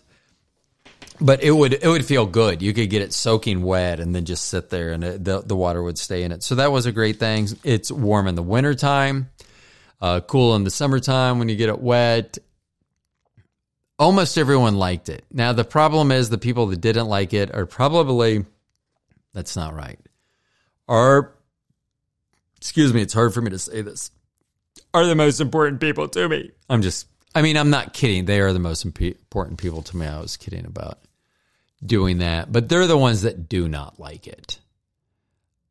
[1.20, 2.62] But it would it would feel good.
[2.62, 5.56] You could get it soaking wet and then just sit there and it, the the
[5.56, 6.44] water would stay in it.
[6.44, 7.48] So that was a great thing.
[7.64, 9.30] It's warm in the wintertime,
[10.00, 12.38] uh, cool in the summertime when you get it wet.
[13.98, 15.24] Almost everyone liked it.
[15.32, 18.44] Now the problem is the people that didn't like it are probably
[19.34, 19.98] that's not right.
[20.86, 21.34] Are
[22.58, 24.12] excuse me, it's hard for me to say this.
[24.94, 26.52] Are the most important people to me.
[26.70, 28.24] I'm just I mean, I'm not kidding.
[28.24, 30.06] They are the most important people to me.
[30.06, 30.98] I was kidding about
[31.84, 34.58] doing that, but they're the ones that do not like it.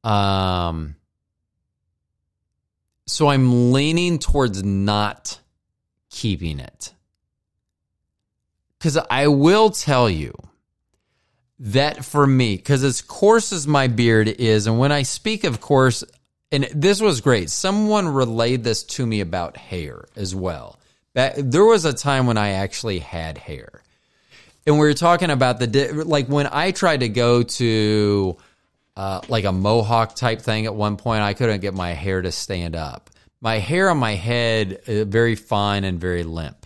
[0.04, 0.96] Um,
[3.06, 5.40] so I'm leaning towards not
[6.10, 6.94] keeping it.
[8.78, 10.34] Because I will tell you
[11.60, 15.60] that for me, because as coarse as my beard is, and when I speak of
[15.60, 16.04] coarse,
[16.52, 20.80] and this was great, someone relayed this to me about hair as well.
[21.18, 23.82] That, there was a time when I actually had hair
[24.68, 28.38] and we were talking about the like when I tried to go to
[28.98, 32.32] uh, like a mohawk type thing at one point, I couldn't get my hair to
[32.32, 33.10] stand up.
[33.40, 36.66] My hair on my head uh, very fine and very limp.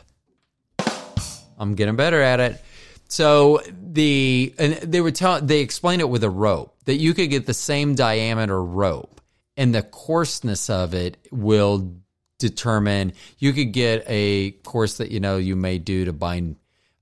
[1.58, 2.62] I'm getting better at it.
[3.08, 7.30] So the and they would tell they explained it with a rope that you could
[7.30, 9.22] get the same diameter rope
[9.56, 12.02] and the coarseness of it will
[12.42, 16.58] determine you could get a course that you know you may do to bind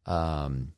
[0.06, 0.74] um,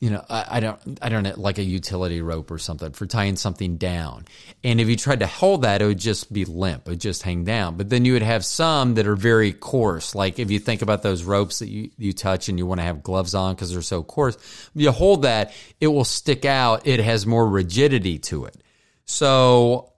[0.00, 3.04] you know, I, I, don't, I don't know, like a utility rope or something for
[3.06, 4.26] tying something down.
[4.62, 6.86] And if you tried to hold that, it would just be limp.
[6.86, 7.76] It would just hang down.
[7.76, 10.14] But then you would have some that are very coarse.
[10.14, 12.84] Like if you think about those ropes that you, you touch and you want to
[12.84, 14.38] have gloves on because they're so coarse,
[14.72, 16.86] you hold that, it will stick out.
[16.86, 18.56] It has more rigidity to it.
[19.04, 19.92] So,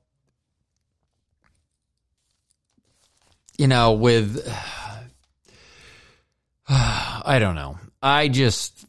[3.61, 4.43] you know, with,
[6.67, 7.79] I don't know.
[8.03, 8.87] I just,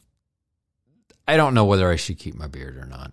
[1.28, 3.12] I don't know whether I should keep my beard or not.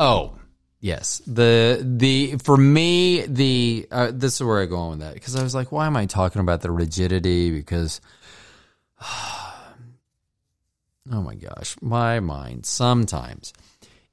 [0.00, 0.36] Oh,
[0.80, 1.22] yes.
[1.28, 5.36] The the for me the uh, this is where I go on with that because
[5.36, 7.52] I was like, why am I talking about the rigidity?
[7.52, 8.00] Because
[9.00, 9.54] oh
[11.08, 13.52] my gosh, my mind sometimes.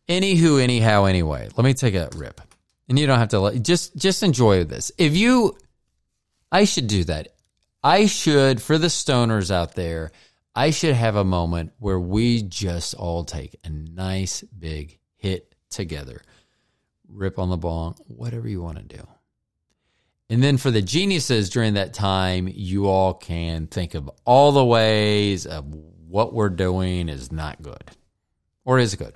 [0.08, 2.40] Anywho, anyhow, anyway, let me take a rip,
[2.88, 4.92] and you don't have to let, just just enjoy this.
[4.98, 5.58] If you,
[6.52, 7.30] I should do that.
[7.84, 10.12] I should for the stoners out there
[10.58, 16.24] I should have a moment where we just all take a nice big hit together,
[17.08, 19.08] rip on the bong, whatever you want to do.
[20.32, 24.66] And then for the geniuses during that time, you all can think of all the
[24.66, 25.64] ways of
[26.08, 27.92] what we're doing is not good
[28.66, 29.14] or is good.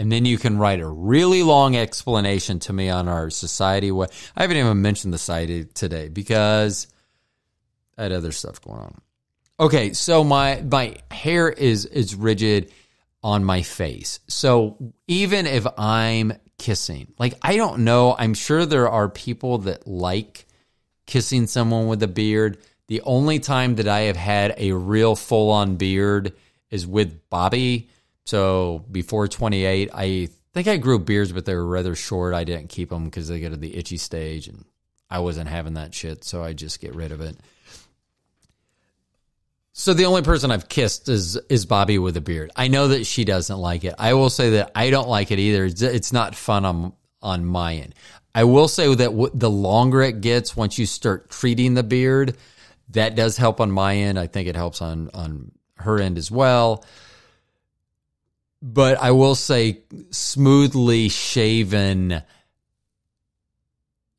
[0.00, 3.92] And then you can write a really long explanation to me on our society.
[3.92, 6.86] What I haven't even mentioned the site today because
[7.98, 8.98] I had other stuff going on.
[9.60, 12.72] Okay, so my my hair is is rigid
[13.22, 14.20] on my face.
[14.26, 19.86] So even if I'm kissing, like I don't know, I'm sure there are people that
[19.86, 20.46] like
[21.04, 22.56] kissing someone with a beard.
[22.86, 26.32] The only time that I have had a real full on beard
[26.70, 27.90] is with Bobby.
[28.24, 32.34] So before 28, I think I grew beards, but they were rather short.
[32.34, 34.64] I didn't keep them because they get to the itchy stage, and
[35.08, 36.24] I wasn't having that shit.
[36.24, 37.36] So I just get rid of it.
[39.72, 42.50] So the only person I've kissed is is Bobby with a beard.
[42.56, 43.94] I know that she doesn't like it.
[43.98, 45.64] I will say that I don't like it either.
[45.64, 46.92] It's, it's not fun on
[47.22, 47.94] on my end.
[48.34, 52.36] I will say that w- the longer it gets, once you start treating the beard,
[52.90, 54.18] that does help on my end.
[54.18, 56.84] I think it helps on on her end as well.
[58.62, 59.80] But I will say,
[60.10, 62.22] smoothly shaven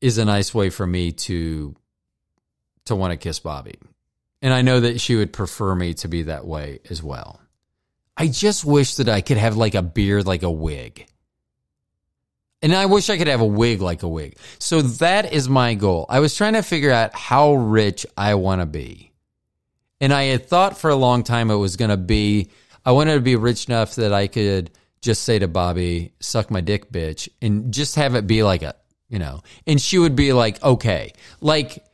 [0.00, 1.76] is a nice way for me to
[2.86, 3.78] to want to kiss Bobby.
[4.40, 7.40] And I know that she would prefer me to be that way as well.
[8.16, 11.06] I just wish that I could have like a beard like a wig.
[12.60, 14.36] And I wish I could have a wig like a wig.
[14.58, 16.06] So that is my goal.
[16.08, 19.12] I was trying to figure out how rich I want to be.
[20.00, 22.50] And I had thought for a long time it was going to be,
[22.84, 24.70] I wanted to be rich enough that I could
[25.00, 28.74] just say to Bobby, suck my dick, bitch, and just have it be like a,
[29.08, 31.84] you know, and she would be like, okay, like,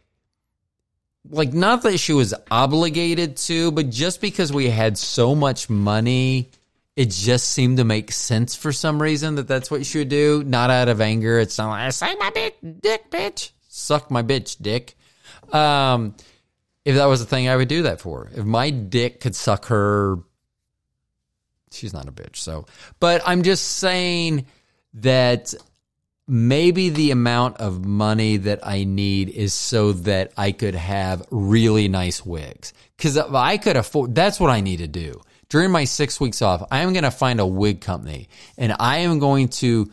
[1.30, 6.50] like not that she was obligated to, but just because we had so much money,
[6.96, 10.42] it just seemed to make sense for some reason that that's what she would do.
[10.44, 11.38] Not out of anger.
[11.38, 14.96] It's not like suck my dick, bitch, suck my bitch, dick.
[15.52, 16.14] Um,
[16.84, 18.30] if that was a thing, I would do that for.
[18.34, 20.18] If my dick could suck her,
[21.72, 22.36] she's not a bitch.
[22.36, 22.66] So,
[23.00, 24.46] but I'm just saying
[24.94, 25.54] that
[26.28, 31.88] maybe the amount of money that I need is so that I could have really
[31.88, 32.74] nice wigs.
[32.96, 35.20] Because if I could afford, that's what I need to do.
[35.48, 38.98] During my six weeks off, I am going to find a wig company and I
[38.98, 39.90] am going to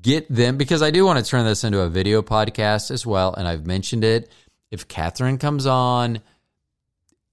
[0.00, 3.34] get them because I do want to turn this into a video podcast as well.
[3.34, 4.32] And I've mentioned it.
[4.70, 6.20] If Catherine comes on,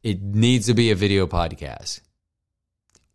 [0.03, 2.01] it needs to be a video podcast.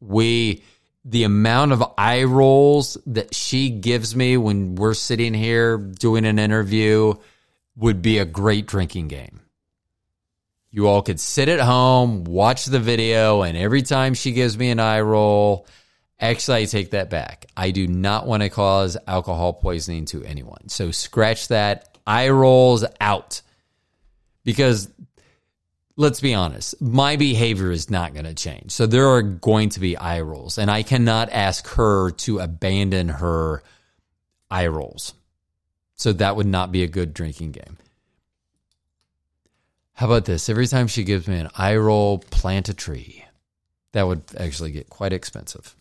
[0.00, 0.64] We,
[1.04, 6.38] the amount of eye rolls that she gives me when we're sitting here doing an
[6.38, 7.14] interview
[7.76, 9.40] would be a great drinking game.
[10.70, 14.70] You all could sit at home, watch the video, and every time she gives me
[14.70, 15.66] an eye roll,
[16.20, 17.46] actually, I take that back.
[17.56, 20.68] I do not want to cause alcohol poisoning to anyone.
[20.68, 23.42] So scratch that eye rolls out
[24.44, 24.88] because
[26.00, 28.72] let's be honest, my behavior is not going to change.
[28.72, 33.08] So there are going to be eye rolls, and I cannot ask her to abandon
[33.08, 33.62] her
[34.50, 35.12] eye rolls.
[35.96, 37.76] So that would not be a good drinking game.
[39.92, 40.48] How about this?
[40.48, 43.26] Every time she gives me an eye roll, plant a tree.
[43.92, 45.76] That would actually get quite expensive.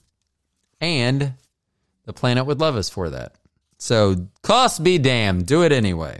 [0.81, 1.35] And
[2.03, 3.35] the planet would love us for that.
[3.77, 6.19] So, cost be damned, do it anyway.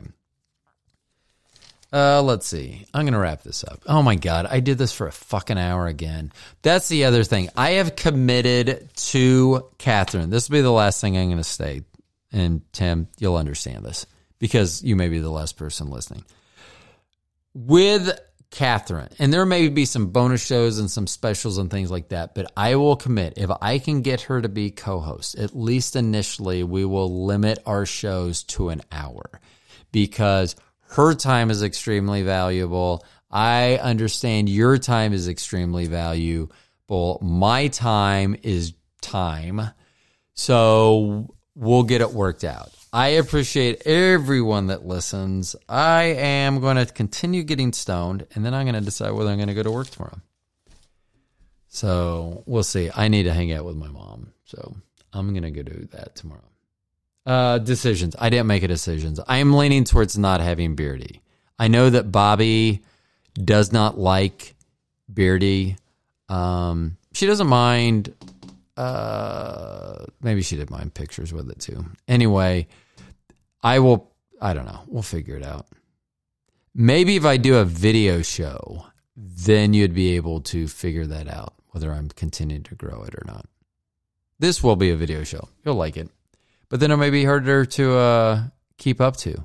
[1.91, 2.85] Uh, let's see.
[2.93, 3.81] I'm going to wrap this up.
[3.87, 4.45] Oh my God.
[4.45, 6.31] I did this for a fucking hour again.
[6.61, 7.49] That's the other thing.
[7.57, 10.29] I have committed to Catherine.
[10.29, 11.81] This will be the last thing I'm going to say.
[12.31, 14.05] And Tim, you'll understand this
[14.37, 16.25] because you may be the last person listening.
[17.55, 18.19] With
[18.51, 22.33] Catherine, and there may be some bonus shows and some specials and things like that,
[22.33, 25.95] but I will commit if I can get her to be co host, at least
[25.95, 29.39] initially, we will limit our shows to an hour
[29.91, 30.55] because
[30.89, 33.05] her time is extremely valuable.
[33.29, 37.19] I understand your time is extremely valuable.
[37.21, 39.61] My time is time.
[40.33, 42.71] So we'll get it worked out.
[42.91, 45.55] I appreciate everyone that listens.
[45.67, 49.37] I am going to continue getting stoned and then I'm going to decide whether I'm
[49.37, 50.19] going to go to work tomorrow.
[51.67, 52.89] So we'll see.
[52.95, 54.33] I need to hang out with my mom.
[54.45, 54.75] So
[55.13, 56.49] I'm going to go do that tomorrow.
[57.29, 58.15] Uh, decisions.
[58.17, 59.19] I didn't make a decisions.
[59.27, 61.21] I am leaning towards not having Beardy.
[61.59, 62.81] I know that Bobby
[63.35, 64.55] does not like
[65.13, 65.77] Beardy.
[66.27, 68.15] Um, she doesn't mind.
[68.75, 71.85] Uh, maybe she did mind pictures with it too.
[72.07, 72.65] Anyway,
[73.61, 74.11] I will.
[74.41, 74.81] I don't know.
[74.87, 75.67] We'll figure it out.
[76.73, 81.53] Maybe if I do a video show, then you'd be able to figure that out
[81.67, 83.45] whether I'm continuing to grow it or not.
[84.39, 85.47] This will be a video show.
[85.63, 86.09] You'll like it
[86.69, 88.43] but then it may be harder to uh,
[88.77, 89.43] keep up to.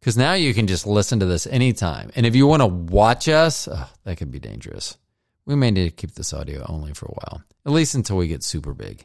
[0.00, 2.10] Because now you can just listen to this anytime.
[2.14, 4.96] And if you want to watch us, oh, that could be dangerous.
[5.44, 8.28] We may need to keep this audio only for a while, at least until we
[8.28, 9.04] get super big.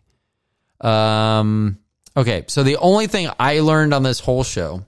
[0.81, 1.79] Um,
[2.15, 4.85] okay, so the only thing I learned on this whole show,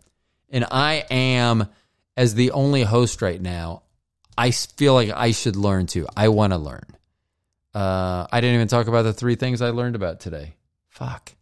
[0.49, 1.67] and I am,
[2.15, 3.83] as the only host right now,
[4.37, 6.07] I feel like I should learn too.
[6.15, 6.85] I want to learn.
[7.73, 10.55] Uh, I didn't even talk about the three things I learned about today.
[10.89, 11.33] Fuck.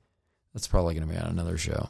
[0.54, 1.90] That's probably going to be on another show.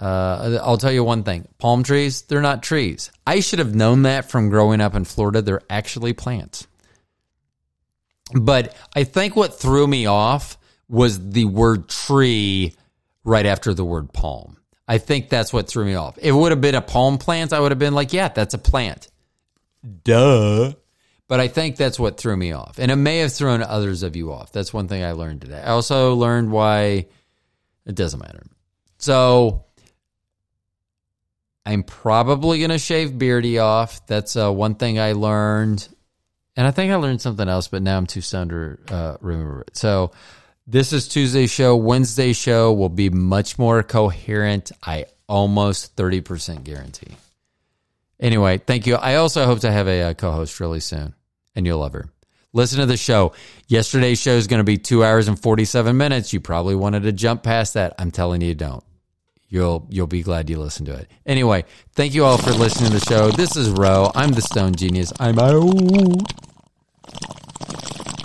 [0.00, 3.10] Uh, I'll tell you one thing palm trees, they're not trees.
[3.26, 5.40] I should have known that from growing up in Florida.
[5.40, 6.66] They're actually plants.
[8.32, 10.58] But I think what threw me off
[10.88, 12.74] was the word tree
[13.22, 14.58] right after the word palm.
[14.86, 16.18] I think that's what threw me off.
[16.18, 18.54] If it would have been a palm plant, I would have been like, yeah, that's
[18.54, 19.08] a plant.
[20.04, 20.74] Duh.
[21.26, 22.78] But I think that's what threw me off.
[22.78, 24.52] And it may have thrown others of you off.
[24.52, 25.60] That's one thing I learned today.
[25.60, 27.06] I also learned why
[27.86, 28.42] it doesn't matter.
[28.98, 29.64] So
[31.66, 34.06] I'm probably going to shave Beardy off.
[34.06, 35.88] That's uh, one thing I learned.
[36.56, 39.62] And I think I learned something else, but now I'm too stoned to uh, remember
[39.62, 39.76] it.
[39.76, 40.12] So
[40.66, 41.76] this is Tuesday show.
[41.76, 44.72] Wednesday show will be much more coherent.
[44.82, 47.16] I almost 30% guarantee.
[48.20, 48.94] Anyway, thank you.
[48.94, 51.14] I also hope to have a, a uh, co host really soon,
[51.56, 52.08] and you'll love her.
[52.54, 53.32] Listen to the show.
[53.66, 56.32] Yesterday's show is going to be two hours and 47 minutes.
[56.32, 57.94] You probably wanted to jump past that.
[57.98, 58.82] I'm telling you, don't.
[59.48, 61.08] You'll you'll be glad you listened to it.
[61.26, 63.30] Anyway, thank you all for listening to the show.
[63.30, 64.10] This is Roe.
[64.14, 65.12] I'm the Stoned Genius.
[65.20, 66.32] I'm out.